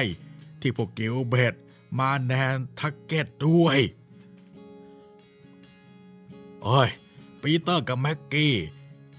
[0.62, 1.54] ที่พวกกิลเบรธ
[2.00, 3.80] มาแนนทักเก็ตด้วย
[6.64, 6.90] เอ้ย
[7.42, 8.56] ปีเตอร์กับแม็กกี้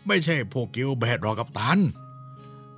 [0.06, 1.78] ไม่ใช่พวกกิลเบรธหรอกกัปตัน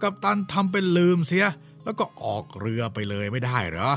[0.02, 1.46] กับตันทำเป็นลืมเสีย
[1.84, 3.90] แล้วก็ออกเรือไปเลยไม่ได้เหรอ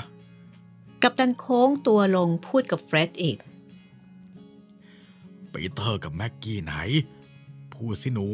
[1.01, 3.37] กับตันโค้งตัวลงพูดกับเฟร็ดอีก
[5.53, 6.73] ปีเตอร์กับแม็กกี้ไหน
[7.73, 8.27] พูดสิหนู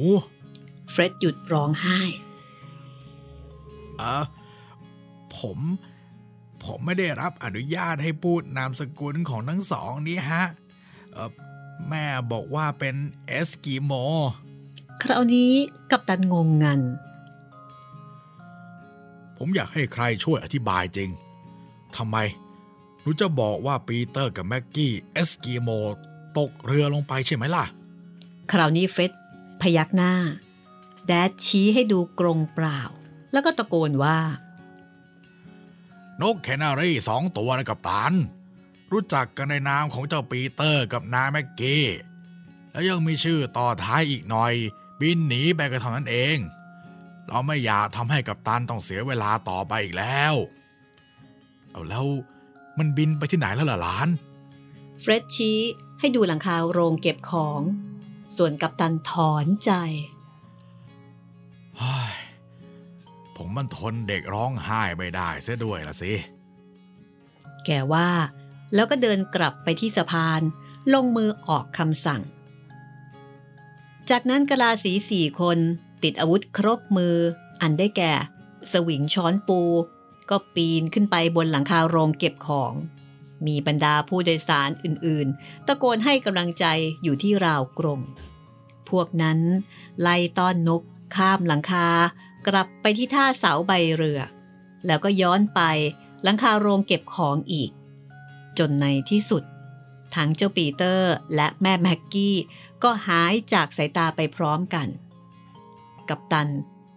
[0.91, 1.99] เฟร็ดหยุดร้องไห้
[3.97, 4.23] เออ
[5.37, 5.59] ผม
[6.63, 10.45] ผมไม่ได้รับอนุญาตให้พูดนามสกุลของทั้งสองนี้ฮะ
[11.11, 11.31] เออ
[11.89, 12.95] แม่บอกว่าเป็น
[13.27, 13.91] เอสกิโม
[15.01, 15.51] คราวนี้
[15.91, 16.81] กัปตันงงงัน
[19.37, 21.09] ผมอยากให้ใครช่วยอธิบายจริง
[21.97, 22.17] ทำไม
[23.01, 25.69] หนูจะบอกว่าปีเตอร์กับแม็กกี้เอสกิโม
[26.37, 27.65] ตกเรือลงไปใช่ไหมล่ะ
[28.51, 29.11] คราวนี้เฟร็ด
[29.61, 30.11] พยักหน้า
[31.07, 32.81] Dad ชี้ให้ดูกรงเปล่า
[33.31, 34.19] แล้วก็ตะโกนว่า
[36.21, 38.13] นกแคนารีสองตัวนะกัปตัน
[38.91, 41.85] รู้จักกันในนามของเจ้าปีเตอร์กับนายแม็กกี้
[42.71, 44.53] แล้วยังมีชื่อต่อท้ายอีกหน่อย
[44.99, 46.37] บินหนีไปกันเท่านั้นเอง
[47.27, 50.33] เราไม่อยากทำให้กับตันต้องเสียเวลาต่อไปอีกแล้ว
[51.71, 52.05] เอาแล้ว
[52.77, 54.07] มันบินไปที่ไหนแล้วล่ะหลาน
[54.99, 55.59] เฟร็ดชี้
[55.99, 57.61] ให้ดูหลังคาโรงเก็บของ
[58.37, 60.10] ส่วนกัปตันถอนใจเฮ้ย
[63.35, 66.13] ผมมันทนเด็กร้องไห้ไม่ได้เสียด้วยละสิ
[67.65, 68.09] แกว่า
[68.75, 70.41] แล้วก็เดินกลับไปที่สะพาน
[70.93, 72.21] ลงมือออกคำสั่ง
[74.09, 75.57] จากนั้นกลาสีสี่คน
[76.03, 77.15] ติดอาวุธครบมือ
[77.61, 78.13] อันได้แก่
[78.71, 79.61] สวิงช้อนปู
[80.29, 82.73] ก็ปีนขึ้นไปบนหลังคาโรงเก็บของ
[83.45, 86.65] มีบรรดาผู้โดยสารอื่นๆ ตะโกนให้กำลังใจ
[87.03, 87.99] อยู่ที่ราวกรง
[88.89, 89.39] พวกนั้น
[90.01, 90.83] ไล่ต้อนนก
[91.15, 91.87] ข้ามหลังคา
[92.47, 94.21] กลับไปที่ท่าเสาใบเรือ
[94.85, 95.61] แล้วก็ย้อนไป
[96.23, 97.71] หลังคาโรงเก็บของอีก
[98.57, 99.43] จนในที่สุด
[100.15, 102.35] ทั้งเจ้าปีเตอร์และแม่แม็กกี้
[102.83, 104.87] ก็หายจากสายตาไปพร้อมกัน
[106.09, 106.47] กัปตัน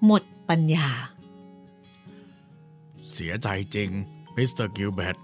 [0.04, 0.88] หมดปัญญา
[3.12, 3.90] เสียใจจริง
[4.36, 5.16] มิสเตอร์กิลเบรธ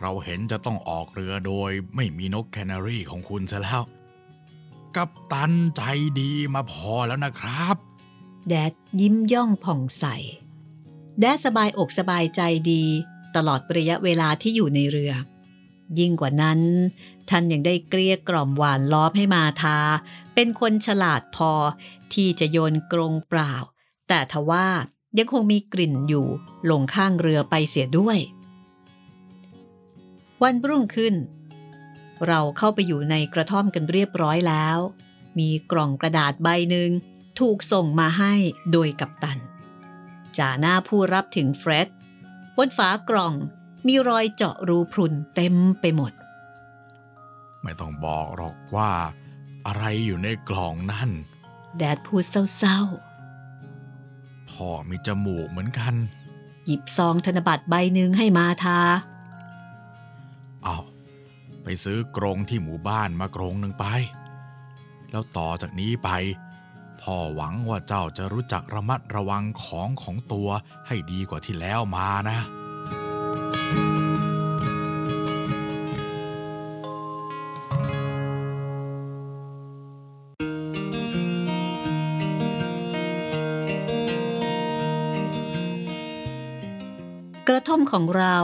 [0.00, 3.82] เราเห็นจะต้องออกเรือโดยไม่มีนกแคนารีของคุณซะแล้ว
[4.96, 5.82] กัปตันใจ
[6.20, 7.76] ดีมาพอแล้วนะครับ
[8.48, 10.04] แดดยิ้มย่องผ่องใส
[11.20, 12.84] แดดสบายอกสบายใจดี
[13.36, 15.12] ตลอดระยะเวลาที่อยู่ในเรือ
[15.98, 16.60] ยิ่งกว่านั้น
[17.28, 19.78] ท่านยังได้เกลี้ยกล่อมหวานล้อมให้มาทา
[20.34, 21.52] เป็นคนฉลาดพอ
[22.12, 23.54] ที่จะโยนกรงเปล่า
[24.08, 24.66] แต่ทว่า
[25.18, 26.26] ยังคงมีกลิ่นอยู่
[26.70, 28.18] ลงข้างเรือไปเสียด้วย
[30.42, 31.14] วันรุ่งขึ้น
[32.26, 34.78] เราเข้าไปอยู่ในกระท่อมกันเรียบร้อยแล้ว
[35.38, 36.90] มีกล่องกระดาษใบหนึ่ง
[37.38, 38.34] ถูกส่งมาให้
[38.72, 39.38] โดยกัปตัน
[40.38, 41.88] จ่าหน้าผู้รับถึงเฟร็ด
[42.56, 43.34] บนฝากล่อง
[43.86, 46.12] มีรอยเจาะรูพรุนเต็มไปหมด
[47.62, 48.90] ไม่ต้องบอกหรอกว่า
[49.66, 51.10] อะไรอยู่ในกล่องนั่น
[51.78, 52.80] แดดพูดเศร้า
[54.50, 58.80] พ่อมีจมูกเหมือนกันๆหยิบซองธนบัตรใบหนึ่งให้มาทา
[60.62, 60.76] เอา
[61.62, 63.86] ไปซื้อกรงที่หมู่บ้านมากรงหนึ่งไป
[65.10, 66.10] แล้วต่อจากนี้ไป
[67.02, 70.48] พ่อหวังว่าเจ้าจะรู้จักระมัดระวังของของตัว
[70.86, 72.38] ให้ดีกว่าที่แล้วมานะ
[87.48, 88.36] กระท่อมของเรา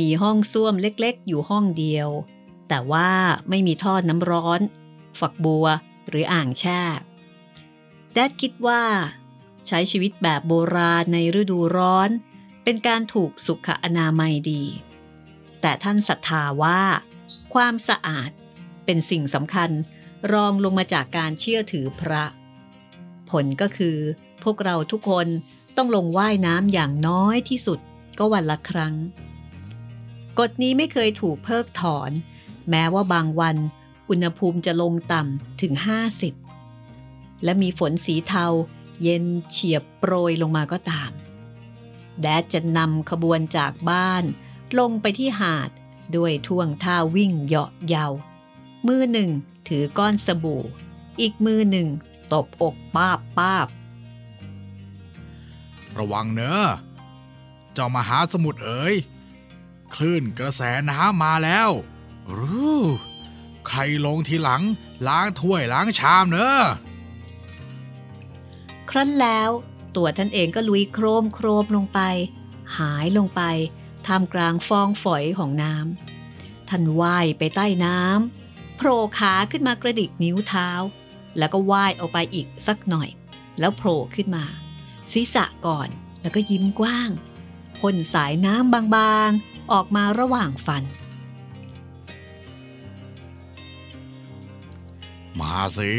[0.00, 2.08] มีห้องส้วมเล็กๆ อยู่ห้องเดียว
[2.68, 3.10] แต่ว่า
[3.48, 4.60] ไม่มีท่อน้ำร้อน
[5.20, 5.66] ฝักบัว
[6.08, 6.80] หรืออ่างแช่
[8.14, 8.82] แดดคิดว่า
[9.68, 12.10] ใช้ชีวิตแบบโบราณในฤดูร้อน
[12.64, 14.64] เป็นการถูกสุขอนามัยดี
[15.60, 16.82] แต่ท่านศรัทธาว่า
[17.54, 18.30] ความสะอาด
[18.84, 19.70] เป็นสิ่งสำคัญ
[20.32, 22.24] รองลงมาจากการเชื่อถือพระ
[23.30, 23.96] ผลก็คือ
[24.42, 25.26] พวกเราทุกคน
[25.76, 27.78] ต้องลงว่ายน้ำอย่างน้อยที่สุด
[28.18, 28.94] ก็วันละครั้ง
[30.38, 32.10] กฎนี้ไม่เคยถูกเพิกถอน
[32.70, 33.56] แม้ว่าบางวัน
[34.10, 35.72] อุณหภูมิจะลงต่ำถึง
[36.12, 36.41] 50
[37.44, 38.46] และมีฝนสีเทา
[39.02, 41.10] เย็นเฉียบโปรยลงมาก็ตาม
[42.20, 44.24] แดดจะนำขบวนจากบ้าน
[44.78, 45.70] ลงไปที่หาด
[46.16, 48.06] ด้วยท่วงท่าวิ่งเหาะเยา
[48.86, 49.30] มือหนึ่ง
[49.68, 50.62] ถือก้อนสบู่
[51.20, 51.88] อีกมือหนึ่ง
[52.32, 53.68] ตบอกป้าบป้าบ
[55.98, 56.66] ระวังเนอะ
[57.72, 58.94] เจ้ามหาสมุทรเอ๋ย
[59.94, 61.70] คลื่นกระแสน้ำมาแล้ว
[62.38, 62.80] รู้
[63.66, 64.62] ใครลงทีหลัง
[65.08, 66.58] ล้างถ้วยล้างชามเนอะ
[68.90, 69.50] ครั้นแล้ว
[69.96, 72.00] ตัวท่านเองก็ลุยโครมโครมลงไป
[72.78, 73.42] หายลงไป
[74.06, 80.68] ท่ามกลางฟองฝอยของน้ำท่านว่ายไปใต้น้ำโผล่ขาขึ้นมากระดิกนิ้วเท้า
[81.38, 83.08] แล้วก็ว่ายออกไปอีกสักหน่อย
[83.58, 84.44] แล้วโผล่ขึ้นมา
[85.12, 85.88] ศีรษะก่อน
[86.20, 87.10] แล้วก็ยิ้มกว้าง
[87.80, 90.84] พ่นสายน้ำบางๆ ออกมาระหว่างฟัน
[95.40, 95.92] มาสิ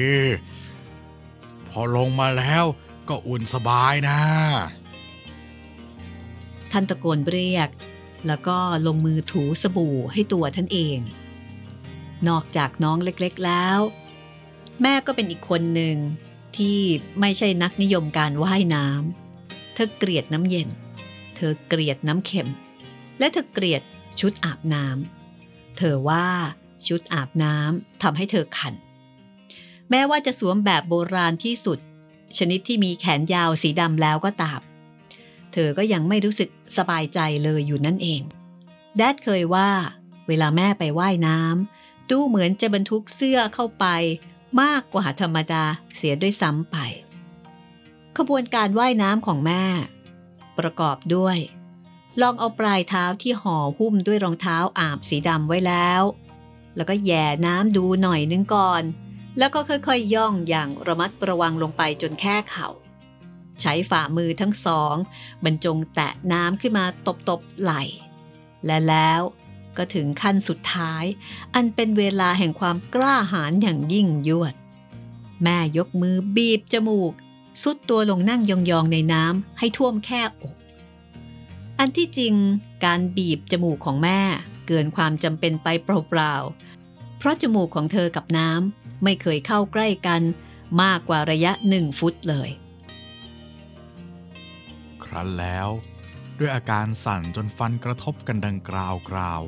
[1.74, 2.64] พอลงมาแล้ว
[3.10, 4.20] ก็อุ่นสบายนะ
[6.72, 7.70] ท่านตะโกนเรียก
[8.28, 8.58] แล้วก็
[8.88, 11.00] ลงมือถูสบู่ให้ตัวท่านเอง
[12.28, 13.80] นอกจากน้องเล็กๆแล้ว
[14.82, 15.98] แม่ก็เป็นอีกคนหนึ่ง
[16.58, 16.80] ที่
[17.20, 20.70] ไม่ใช่นักนิยมการว่ายน้ำเธอเกลียดน้ำเย็น
[21.36, 22.50] เธอเกลียดน้ำเค็ม
[23.20, 23.82] และเธอเกลียด
[24.20, 26.28] ชุดอาบน้ำเธอว่า
[26.88, 28.74] ชุดอาบน้ำทำให้เธอขัน
[29.95, 31.79] แม้ว่าจะสวมแบบโบราณที่สุด
[32.38, 34.62] ชนิดที่มีแขนยาวสีดำแล้วก็ตาม
[35.53, 38.21] เธอก็ยังไม่รู้สึกสบายใจเลยอยู่นั่นเอง
[38.97, 39.69] แดดเคยว่า
[40.27, 43.86] เวลาแม่ไปไว่ายน้ำดูเหมือนจะบรรทุกเสื้อเข้าไป
[44.62, 45.63] มากกว่าธรรมดา
[45.95, 46.77] เสียด้วยซ้ำไป
[48.17, 49.63] ขบวนการว่ายน้ำของแม่
[50.58, 51.38] ประกอบด้วย
[52.21, 56.01] ลองเอาปลายเท้าที่ห่อหุ้มด้วยรองเท้าอาบสีดำไว้แล้ว
[56.75, 58.84] แล้วก็แย่น้ำดูหน่อยนึงก่อน
[59.38, 62.69] แล้วก็ค่อยๆย่องอย่างระมัดระวังลงไปจนแค่เขา่า
[63.62, 64.96] ใช้ฝ่ามือทั้งสอง
[65.43, 66.86] บรรจงแตะน้ำขึ้นมา
[67.30, 67.74] ตบๆไหล
[68.65, 69.22] และแล้ว
[69.78, 71.04] ก็ถึงขั้นสุดท้าย
[71.56, 74.54] อันเป็นเวลาแห่งความกล้าหาญอย่างยิ่งยวด
[75.43, 77.13] แม่ยกมือบีบจมูก
[77.62, 80.56] สุดตัวลงนั่งยองๆในน้ำให้ท่วมแค่อก
[81.80, 82.34] อันที่จริง
[82.86, 84.22] การบีบจมูกของแม่
[84.67, 90.22] เกินความจำเป็นไปเปล่าๆเพราะจมูกของเธอกับน้ำ ไม่เคยเข้าใกล้กัน
[90.82, 92.50] มากกว่าระยะหนึ่งฟุตเลย
[95.04, 95.70] ครั้นแล้ว
[96.39, 99.42] ด้วยอาการสั่นจนฟันกระทบกันดังกราวกราว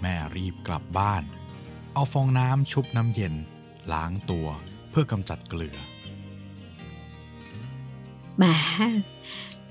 [0.00, 1.22] แม่รีบกลับบ้าน
[1.94, 3.34] เอาฟองน้ำชุบน้ำเย็น
[3.92, 4.48] ล้างตัว
[4.90, 5.78] เพื่อกำจัดเกลือ
[8.36, 8.44] แหม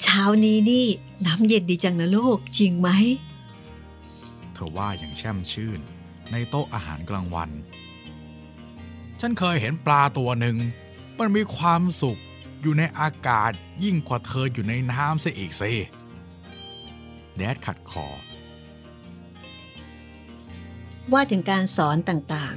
[0.01, 0.85] เช้านี้นี่
[1.25, 2.89] น้ำเย็นดีจังนะลูกจริงไหม
[4.53, 5.79] เธอว่าอย่างแช่มชื่น
[6.31, 7.49] ในโต๊ะอาหารกลางวัน
[9.21, 10.57] ฉันเคยเห็นปลาตัวหนึ่ง
[11.17, 12.19] มันมีความสุข
[12.61, 13.51] อยู่ในอากาศ
[13.83, 15.71] ยิ่งกว่าเธออยู่ในน้ำเสียอีกสิ
[17.37, 18.07] แดดขัดคอ
[21.13, 22.55] ว่าถึงการสอนต่าง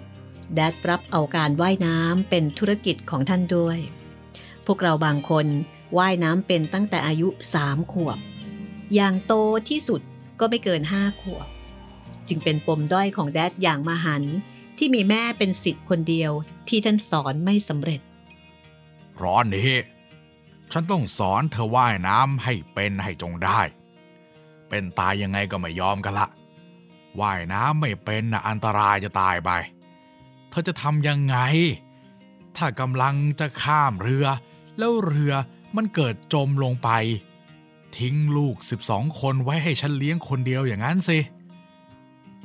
[0.00, 3.78] ๆ แดดรับเอาการว่ายน้ำเป็นธุรกิจของท่านด้วย
[4.66, 5.46] พวกเราบางคน
[5.98, 8.18] ว่ายน้ำเป็นตั้งแต่อายุสามขวบ
[8.94, 9.32] อย่างโต
[9.68, 10.00] ที่สุด
[10.40, 11.46] ก็ไม่เกินห้าขวบ
[12.28, 14.22] จึงเป็นปมด้อยของแดดอย่างมหัน
[14.78, 16.32] ที่มีแม่เป็นสิทธิ์คนเดียว
[16.68, 18.00] ที่ท่านสอนไม่สำเร็จ
[19.22, 19.72] ร้อนนี้
[20.72, 23.60] ฉันต้องสอนเธอว่ายน้ำให้เป็นให้จงได้
[24.68, 26.28] เป็นตายยังไงก็ไม่ยอมกันละ
[27.20, 29.50] ว่ายน้ำไม่เป็นนะอันตรายจะตายไป
[30.50, 31.36] เธอจะทำยังไง
[32.56, 34.26] ถ้ากำลังจะข้ามเรือ
[34.78, 35.34] แล้วเรือ
[35.76, 36.90] มันเกิดจมลงไป
[37.98, 41.18] ทิ้งลูกสิบองคนไว้ให้ฉันเลี้ยงคนเดียวอย่างนั้นสิ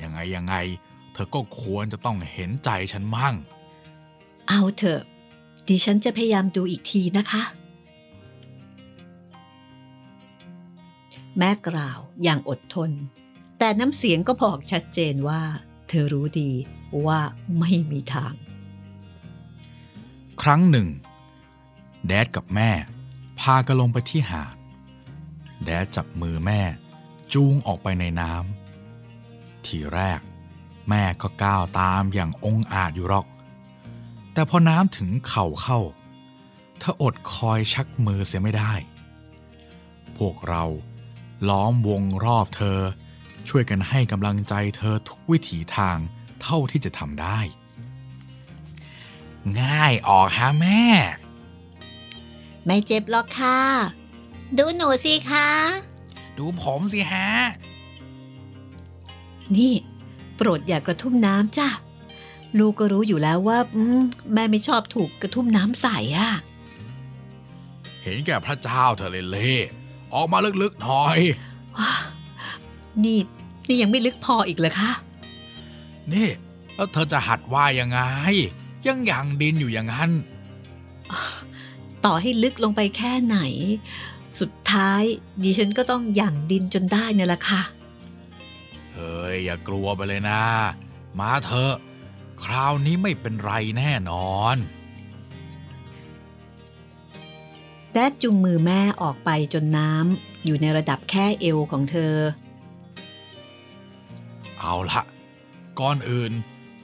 [0.01, 0.55] ยังไงยังไง
[1.17, 3.35] ธอก็ควรจะต้องเห็นใจฉันมั่ง
[4.47, 5.01] เอาเถอะ
[5.67, 7.43] ดิฉันจะพยายามดูอีกทีนะคะ
[11.37, 12.91] แม่กล่าวอย่างอดทน
[13.59, 15.41] แต่น้ำเสียงก็บอกชัดเจนว่า
[15.89, 16.51] เธอรู้ดี
[17.05, 17.19] ว่า
[17.59, 18.33] ไม่มีทาง
[20.41, 20.87] ครั้งหนึ่ง
[22.07, 22.71] แดดกับแม่
[23.39, 24.55] พากันลงไปที่หาด
[25.63, 26.61] แดดจับมือแม่
[27.33, 30.19] จูงออกไปในน้ำทีแรก
[30.89, 33.27] แม่ก็ก้าวตามอย่างองอาจอยู่หรอก
[34.33, 35.79] แต่พอน้ำถึงเข่าเข้า
[36.79, 38.73] เธออดคอยชักมือเสียไม่ได้
[40.17, 40.63] พวกเรา
[41.49, 42.79] ล้อมวงรอบเธอ
[43.47, 45.97] ช่วยกันให้กำลังใจเธอทุกวิถีทาง
[46.41, 47.39] เท่าที่จะทำได้
[49.61, 50.83] ง่ายออกฮะแม่
[52.65, 53.59] ไม่เจ็บหรอกค่ะ
[54.57, 55.49] ดูหนูสิคะ
[56.37, 57.29] ดูผมสิฮะ
[59.55, 59.73] นี่
[60.37, 61.69] โปรดอย่ากระทุ่มน้ำจ้ะ
[62.59, 63.57] ลูกก็รู้อยู่แล้วว่า
[64.33, 66.29] แม่ไม่ชอบถูกกระทุ่มน้ำใส่อะ
[68.03, 69.53] เห็นแก่พระเจ้าเธอเลยเล่
[70.13, 71.19] ออกมาลึกๆหน่อย
[73.03, 73.19] นี่
[73.67, 74.91] นี่ยังไม่ลึกพออีกเลยคะ
[76.13, 76.29] นี่
[76.75, 77.99] แล้วเธอจะหัดว่ายยังไง
[78.87, 80.11] ยังยังดินอยู่อย่างนั้น
[82.05, 83.37] ต่อให้ลึกลงไปแค่ไหน
[84.39, 85.03] สุดท้าย
[85.43, 87.61] ดิฉันก็ต้องหยั่งดินจนได้นี่แหละค่ะ
[88.97, 90.41] เฮ้ยอย่ากลัวไปเลยนะ
[91.19, 91.75] มาเถอะ
[92.45, 94.57] คราวนี้ไม่เป็นไรแน่นอน
[97.93, 102.15] แดดจุงมือแม่ออกไปจนน้ำอยู่ในระดับแค่เอวของเธอ
[104.59, 105.01] เอาละ
[105.79, 106.31] ก่อนอื่น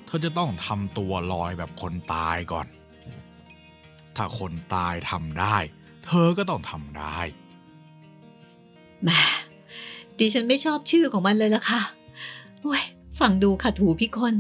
[0.05, 2.67] เธอจะต้องทำตัวลอยแบบคนตายก่อน
[4.15, 5.57] ถ้าคนตายทำได้
[6.05, 7.17] เธอก็ต้องทำได้
[9.03, 9.19] แหม่
[10.19, 11.81] ดิฉันไม่ชอบชื่อของมันเลยล่ะค่ะ
[12.63, 12.83] โอ้ย
[13.19, 14.35] ฟังดูขัดหูพี่คน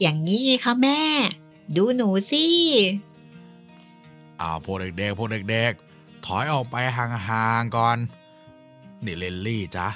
[0.00, 1.00] อย่างนี้ไงคะแม่
[1.76, 2.44] ดูหนูสิ
[4.40, 7.98] อ้าวพวกเด็กๆพวกเด็กๆ ถอยออกไปห่างๆก่อน
[9.04, 9.88] นี่เลนลี่จ๊ะ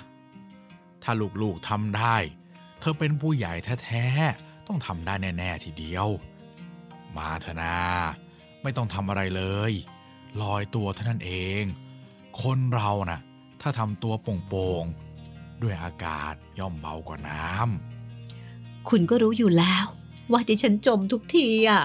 [1.02, 1.12] ถ้า
[1.42, 2.16] ลูกๆทำได้
[2.80, 3.52] เธอเป็นผู้ใหญ่
[3.84, 6.08] แท้ๆ ต้องทำได้แน่ๆทีเดียว
[7.16, 7.76] มาเถอะนา
[8.62, 9.72] ไม่ต้องทำอะไรเลย
[10.42, 11.32] ลอยตัวเท่านั้นเอ
[11.62, 11.64] ง
[12.42, 13.20] คนเราน่ะ
[13.60, 15.11] ถ้าทำตัวโป่งๆ
[15.62, 19.86] ด้วยอากาศย่อมเบากว่าน้ำ คุณก็รู้อยู่แล้ว
[20.32, 21.84] ว่าดิฉันจมทุกทีอะ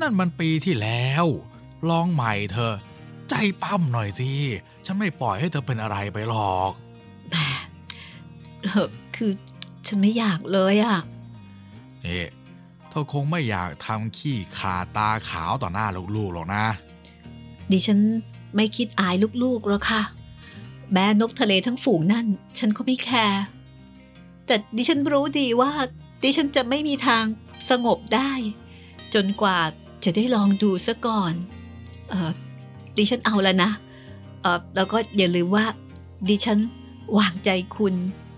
[0.00, 1.24] นั่นมันปีที่แล้ว
[1.90, 2.74] ลองใหม่เธอะ
[3.28, 4.30] ใจปั้มหน่อยสิ
[4.86, 6.72] ฉันไม่ปล่อยให้เธอเป็นอะไรไปหรอก
[7.30, 7.36] แหม
[8.62, 9.30] เออคือ
[9.86, 10.98] ฉันไม่อยากเลยอะ
[12.02, 12.28] เอ๊ะ
[12.88, 16.64] เธอคงไม่อยากทำขี้ขาตาขาวต่อหน้าลูกๆหรอกนะ
[17.72, 17.98] ดิฉัน
[18.56, 20.02] ไม่คิดอายลูกๆหรอกค่ะ
[20.92, 22.26] แม้นกทะเลทั้งฝูงนั่น
[22.58, 23.42] ฉันก็ไม่แคร์
[24.46, 25.70] แต่ดิฉันรู้ดีว่า
[26.22, 27.24] ดิฉันจะไม่มีทาง
[27.70, 28.30] สงบได้
[29.14, 29.58] จนกว่า
[30.04, 31.32] จะได้ลองดูซะก่อน
[32.08, 32.30] เออ
[32.96, 33.70] ดิฉันเอาแล้วนะ
[34.42, 35.64] เออแล้วก็อย่าลืมว่า
[36.28, 36.58] ดิฉัน
[37.18, 37.94] วางใจคุณ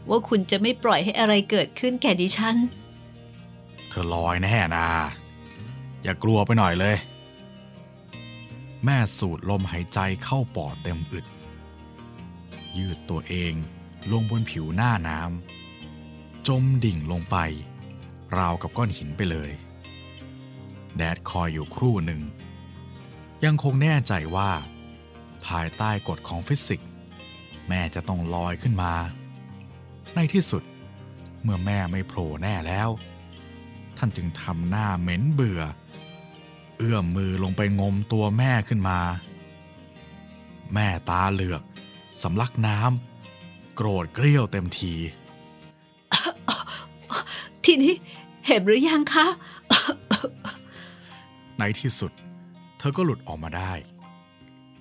[0.09, 2.57] ว่าคุณจะไม่ปล่อยให้อะไรเกิดขึ้นแก่ดิฉัน
[3.89, 4.87] เธอลอยแน่นะ
[6.03, 6.97] อย่ากลัวไปหน่อยเลย
[8.85, 11.25] แม่สูดลมหายใจเข้าปอดเต็มอึด
[12.79, 13.55] ยืดตัวเอง
[14.13, 17.37] ลงบนผิวหน้าน้ำจมดิ่งลงไป
[18.37, 19.51] ราวกับก้อนหินไปเลย
[20.97, 22.21] แดดคอยอยู่ครู่หนึ่ง
[23.45, 24.51] ยังคงแน่ใจว่า
[25.47, 26.89] ภายใต้กฎของฟิสิกส์
[27.69, 28.93] แม่จะต้องลอยขึ้นมา
[30.15, 30.63] ในที่สุด
[31.43, 32.89] เมื่อแม่ไม่โผล่แน่แล้ว
[33.97, 35.63] ท่านจึงทำหน้าเหม็นเบื่อ
[36.79, 38.99] เอื้อมมือลงไปงมตัวแม่ขึ้นมา
[40.75, 41.63] แม่ตาเหลือก
[42.23, 44.95] สำลักน้ำโกรธเกรี้ยวเต็มที
[47.65, 47.93] ทีนี้
[48.47, 49.27] เห็นหรือยังคะ
[51.59, 52.13] ในที่สุด
[52.79, 53.73] เธอก็หลุดออกมาได้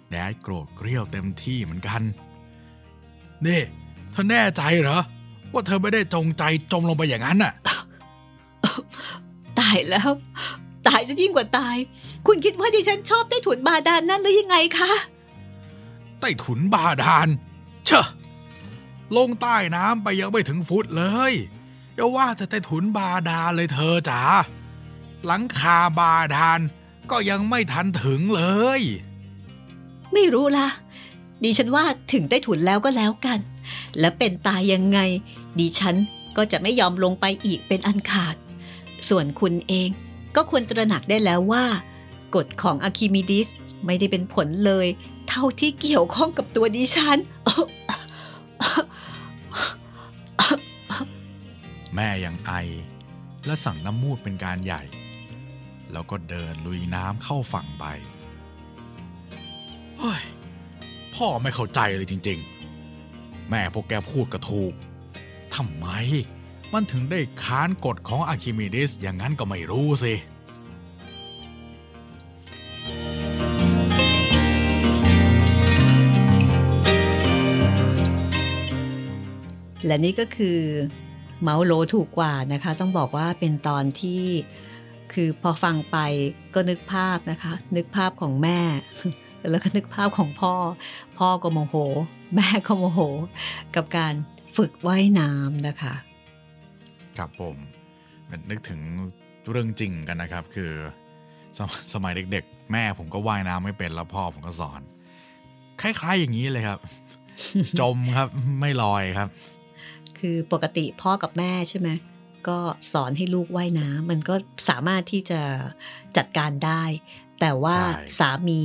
[0.10, 2.02] แดดโกรธเกรี้ยวเต็มที่เหมือนกัน
[3.46, 3.62] นี่
[4.12, 5.00] เธอแน่ใจเหรอ
[5.54, 7.54] ว่าเธอไม่ได้จงใจจมลงไปอย่างนั้นน่ะ
[9.60, 10.10] ตายแล้ว
[10.88, 11.76] ตายจะยิ่งกว่าตาย
[12.28, 14.92] คุณคิดว่าดิฉันชอบใต้ถุนบาดาลนนั่นหรือยังไงคะ
[16.20, 17.28] ใต้ถุนบาดาล
[17.86, 18.08] เชอะ
[19.18, 21.34] ลงใต้น้ำไปยังไม่ถึงฟุตเลย
[21.96, 24.22] อย่าว่าแต่ใต้ถุนบาดาลเลยเธอจ๋า
[25.26, 26.60] หลังคาบาดาล
[27.12, 28.44] ก็ยังไม่ทันถึงเล
[28.80, 28.82] ย
[30.14, 30.68] ไม่รู้ละ
[31.44, 33.40] ดิฉันว่าถึงใต้ถุนแล้วก็แล้วกัน
[34.00, 35.00] และเป็นตายยังไง
[35.60, 35.96] ดิฉัน
[36.38, 38.36] ก็จะไม่ยอมลงไปอีกเป็นอันขาด
[39.10, 39.90] ส่วนคุณเอง
[40.36, 41.66] ก็ควรตระหนักได้แล้วว่า
[42.36, 43.48] กฎของอะคิมิดิส
[43.86, 44.88] ไม่ได้เป็นผลเลย
[45.30, 47.18] เท่าที่เกี่ยวข้องกับตัวดิฉัน
[51.96, 52.52] แม่ยังไอ
[53.46, 54.82] และสั่งน้ำมูดเป็นการใหญ่
[55.92, 57.86] แล้วก็เดินลุยน้ำเข้าฝั่งไป
[60.00, 60.24] เฮ้ย
[61.16, 62.40] พ่อไม่เข้าใจเลยจริง
[62.94, 64.74] ๆ แม่พวกแกพูดก็ถูก
[65.56, 65.88] ทำไม
[66.74, 70.14] มันถึงได้ค้านกฎของอะคิมิดิสอย่างนั้นก็ไม่รู้สิ
[79.86, 80.60] และนี่ก็คือ
[81.42, 84.24] เมาส์โลถูกกว่านะคะ ต้องบอกว่าเป็นตอนที่
[85.14, 85.98] คือพอฟังไป
[86.54, 88.60] ก็นึกภาพนะคะ นึกภาพของแม่
[89.50, 90.54] แล้วก็นึกภาพของพ่อ
[91.18, 91.76] พ่อก็โมโห
[92.36, 93.00] แม่ก็โมโห
[93.76, 94.14] กับการ
[94.58, 95.94] ฝึกว่ายน้ำนะคะ
[97.18, 97.56] ครับผม
[98.30, 98.82] มันนึกถึง
[99.50, 100.72] เรื่องจริงกันนะครับ คือ
[101.58, 104.82] สมสมัยเด็กๆ แม่ผมก็ว่ายน้ำไม่เป็นแล้วพ่อผมก็สอน
[105.82, 106.80] คล้ายๆอย่างนี้เลยครับ
[107.80, 108.28] จมครับ
[108.60, 109.30] ไม่ลอยครับ
[110.20, 111.90] คือปกติพ่อกับแม่ใช่ไหม
[112.48, 112.58] ก็
[112.94, 114.36] สอนให้ลูกว่ายน้ำมันก็
[114.70, 115.42] สามารถที่จะ
[116.18, 116.84] จัดการได้
[117.42, 118.62] แต่ว่าใช่สามี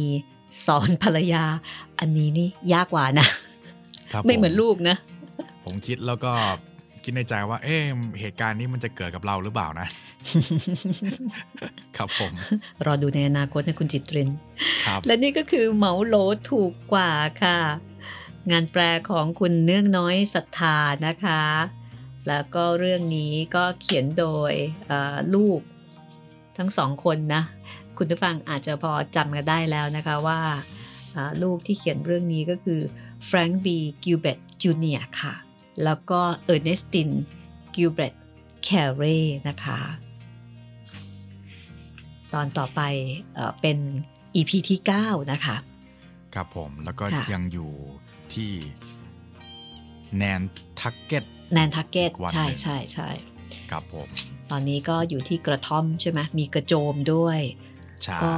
[0.66, 1.44] สอนภรรยา
[1.98, 3.26] อันนี้นี่ยากกว่านะ
[4.12, 4.96] ครับไม่เหมือนผลูกนะ
[5.64, 6.32] ผมคิดแล้วก็
[7.04, 7.82] คิดในใจว่า เอ๊ะ
[8.20, 9.88] เหตุการณ์นี้มันจะเกิดกับเราหรือเปล่านะ
[11.96, 12.32] ครับผม
[12.86, 14.28] รอดูในอนาคตนะคุณจิตริน
[14.86, 16.16] ครับและนี่ก็คือเหมาโหล
[16.50, 17.10] ถูกกว่า
[17.42, 17.58] ค่ะ
[18.50, 20.76] งานแปลของคุณเนื่องน้อยศรัทธา
[21.06, 21.42] นะคะ
[22.28, 24.52] แล้วก็เรื่องนี้ก็เขียนโดย
[25.34, 25.60] ลูก
[26.58, 27.42] ทั้งสองคนนะ
[27.96, 30.40] คุณผู้ฟังอาจจะพอจำกันได้แล้วนะคะว่า
[31.42, 32.80] ลูกที่เขียนเรื่องนี้ก็คือ
[33.26, 35.34] แฟรงค์บีกิลเบรธจูเนียร์ค่ะ
[35.84, 37.10] แล้วก็เออร์เนสติน
[37.74, 38.14] กิลเบรธ
[38.64, 39.02] แครีย์
[39.48, 39.80] นะคะ
[42.32, 42.80] ตอนต่อไป
[43.34, 43.78] เอเป็น
[44.34, 45.56] EP ที่ 9 นะคะ
[46.34, 47.72] ครับผมแล้วก็ยังอยู่
[48.34, 48.52] ที่
[50.16, 50.42] แนน
[50.80, 51.24] ทักเก็ต
[51.54, 53.08] แนนทักเก็ตใช่ใช่ใช่
[53.70, 54.08] ครับผม
[54.50, 57.40] ตอนนี้ก็อยู่ที่กระท่อมใช่ไหมมีกระโจมด้วย
[58.24, 58.34] ก็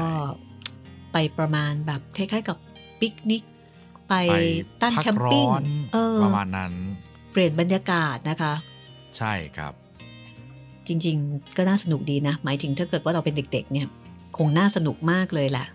[1.12, 2.56] ไปประมาณแบบคล้าย ๆ กับ
[3.00, 3.42] ปิกนิก
[4.08, 4.14] ไป
[4.82, 5.46] ตั้งแคมปิ้ง
[6.22, 6.72] ประมาณนั้น
[7.32, 8.54] เปลี่ยนบรรยากาศนะคะ
[9.18, 9.74] ใช่ครับ
[10.86, 13.86] จริง ๆ ก็น่าสนุกดีนะ หมายถึงถ้าเกิดว่าเราเป็นเด็ก ๆ เนี่ย
[14.36, 15.66] คงน่าสนุกมากเลยแหละ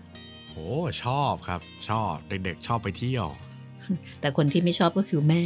[0.50, 0.68] โอ้
[1.04, 3.26] ชอบครับ ชอบเด็ก ๆ ชอบไปเที่ยว
[4.20, 5.42] แต่คนที่ไม่ชอบก็คือแม่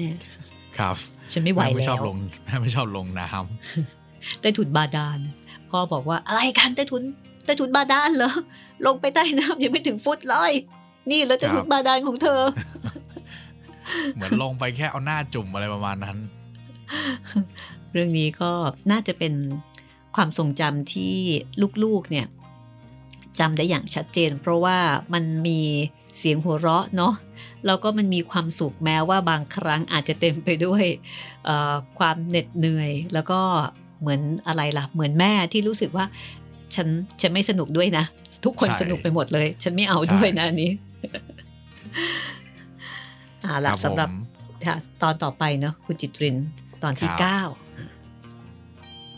[0.78, 0.96] ครับ
[1.32, 5.18] ฉันไม่ไหวแล้วไม่ชอบลงแม่ไม่ชอบลงน้ำใต้ถุนบาดาล
[5.70, 7.02] พ่อบอกว่าอะไรกันใต้ถุน
[7.44, 8.32] ใต้ถุนบาดาลเหรอ
[8.86, 10.52] ลงไปใต้น้ำยังไม่ถึงฟุตเลย
[11.10, 12.40] นี่แล้วจะถุนบาดาลของเธอ
[14.14, 16.16] เหมือนลงไปแค่เอาหน้าจุ่มอะไรประมาณนั้น
[17.92, 18.50] เรื่องนี้ก็
[18.90, 19.34] น่าจะเป็น
[20.16, 21.14] ความทรงจำที่
[21.84, 22.26] ลูกๆเนี่ย
[23.40, 24.78] จำได้อย่างชัดเจน เพราะว่า
[25.14, 25.60] มันมี
[26.18, 27.14] เสียงหัวเราะเนาะ
[27.66, 30.84] แล้วก็มันมีความสุขแม้ว่าบางครั้งอาจจะเต็มไปด้วย
[31.98, 33.40] ความเหน็ดเหนื่อย แล้วก็
[34.00, 36.04] เหมือนอะไรล่ะเหมือนแม่ที่รู้สึกว่า
[36.74, 36.88] ฉัน
[37.20, 38.04] ฉันไม่สนุกด้วยนะ
[38.44, 40.72] ทุกคนสนุกไปหมดเลย ฉันไม่เอาด้วยนะนี้
[43.44, 44.08] อ่าหลักสำหรับ
[45.02, 46.36] ตอนต่อไปเนาะคุณจิตริน
[46.82, 47.40] ตอนที่เก้า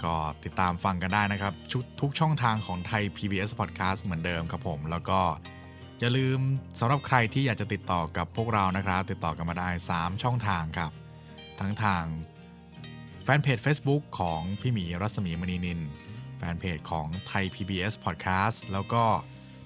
[0.03, 5.21] ก็ติดตามฟังกันได้นะครับชุดทุกช่องทางของไทย PBS Podcast เหมือนเดิมครับผม แล้วก็
[6.01, 6.41] อย่าลืม
[6.81, 10.93] สำหรับใครที่อยากจะติดต่อกับพวกเรานะครับ ติดต่อกันมาได้ 3 ช่องทางครับ
[11.61, 12.05] ทั้งทาง
[13.25, 15.81] แฟนเพจ Facebook ของพี่หมีรัศมีมณีนิน
[16.39, 19.03] แฟนเพจของไทย PBS Podcast แล้วก็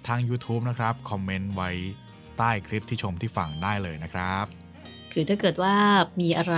[0.06, 1.70] ทาง YouTube นะครับ คอมเมนต์ไว้
[2.38, 4.46] ใต้คลิปที่ชมที่ฟังได้เลยนะครับ
[5.12, 5.76] คือถ้าเกิดว่า
[6.20, 6.56] มีอะไร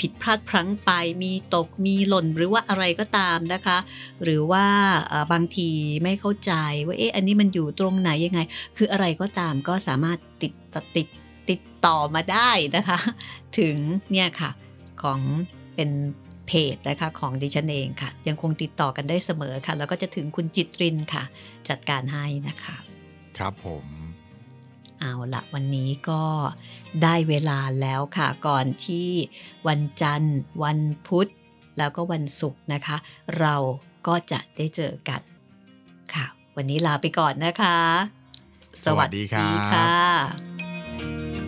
[0.00, 0.90] ผิดพลาดพลั้งไป
[1.22, 3.78] มีตกมีหล่นหรือว่าอะไรก็ตามนะคะ
[4.22, 4.66] หรือว่า
[5.32, 5.70] บางที
[6.02, 6.52] ไม่เข้าใจ
[6.86, 8.40] ว่าเอ๊ะอันนี้มันอยู่ตรงไหนยังไง
[8.76, 10.52] คืออะไรก็ตามก็สามารถติด
[10.96, 11.08] ติด
[11.50, 12.98] ติดต่อมาได้นะคะ
[13.58, 13.76] ถึง
[14.10, 14.50] เนี่ยค่ะ
[15.02, 15.20] ของ
[15.74, 15.90] เป็น
[16.46, 21.24] เพจนะคะของดิฉันเองค่ะ ยังคงติดต่อกันได้เสมอค่ะ แล้วก็จะถึงคุณจิตรินค่ะ
[21.68, 22.76] จัดการให้นะคะ
[23.38, 23.86] ครับผม
[25.00, 26.22] เอาละวันนี้ก็
[27.02, 29.08] ได้เวลาแล้วค่ะ ก่อนที่
[29.68, 31.26] วันจันทร์ วันพุธ
[31.78, 32.96] แล้วก็วันศุกร์นะคะ
[33.38, 33.54] เรา
[34.06, 35.20] ก็จะได้เจอกัน
[36.14, 36.26] ค่ะ
[36.56, 37.78] วันนี้ลาไปก่อนนะคะ
[38.84, 41.47] สวัสดีค่ะ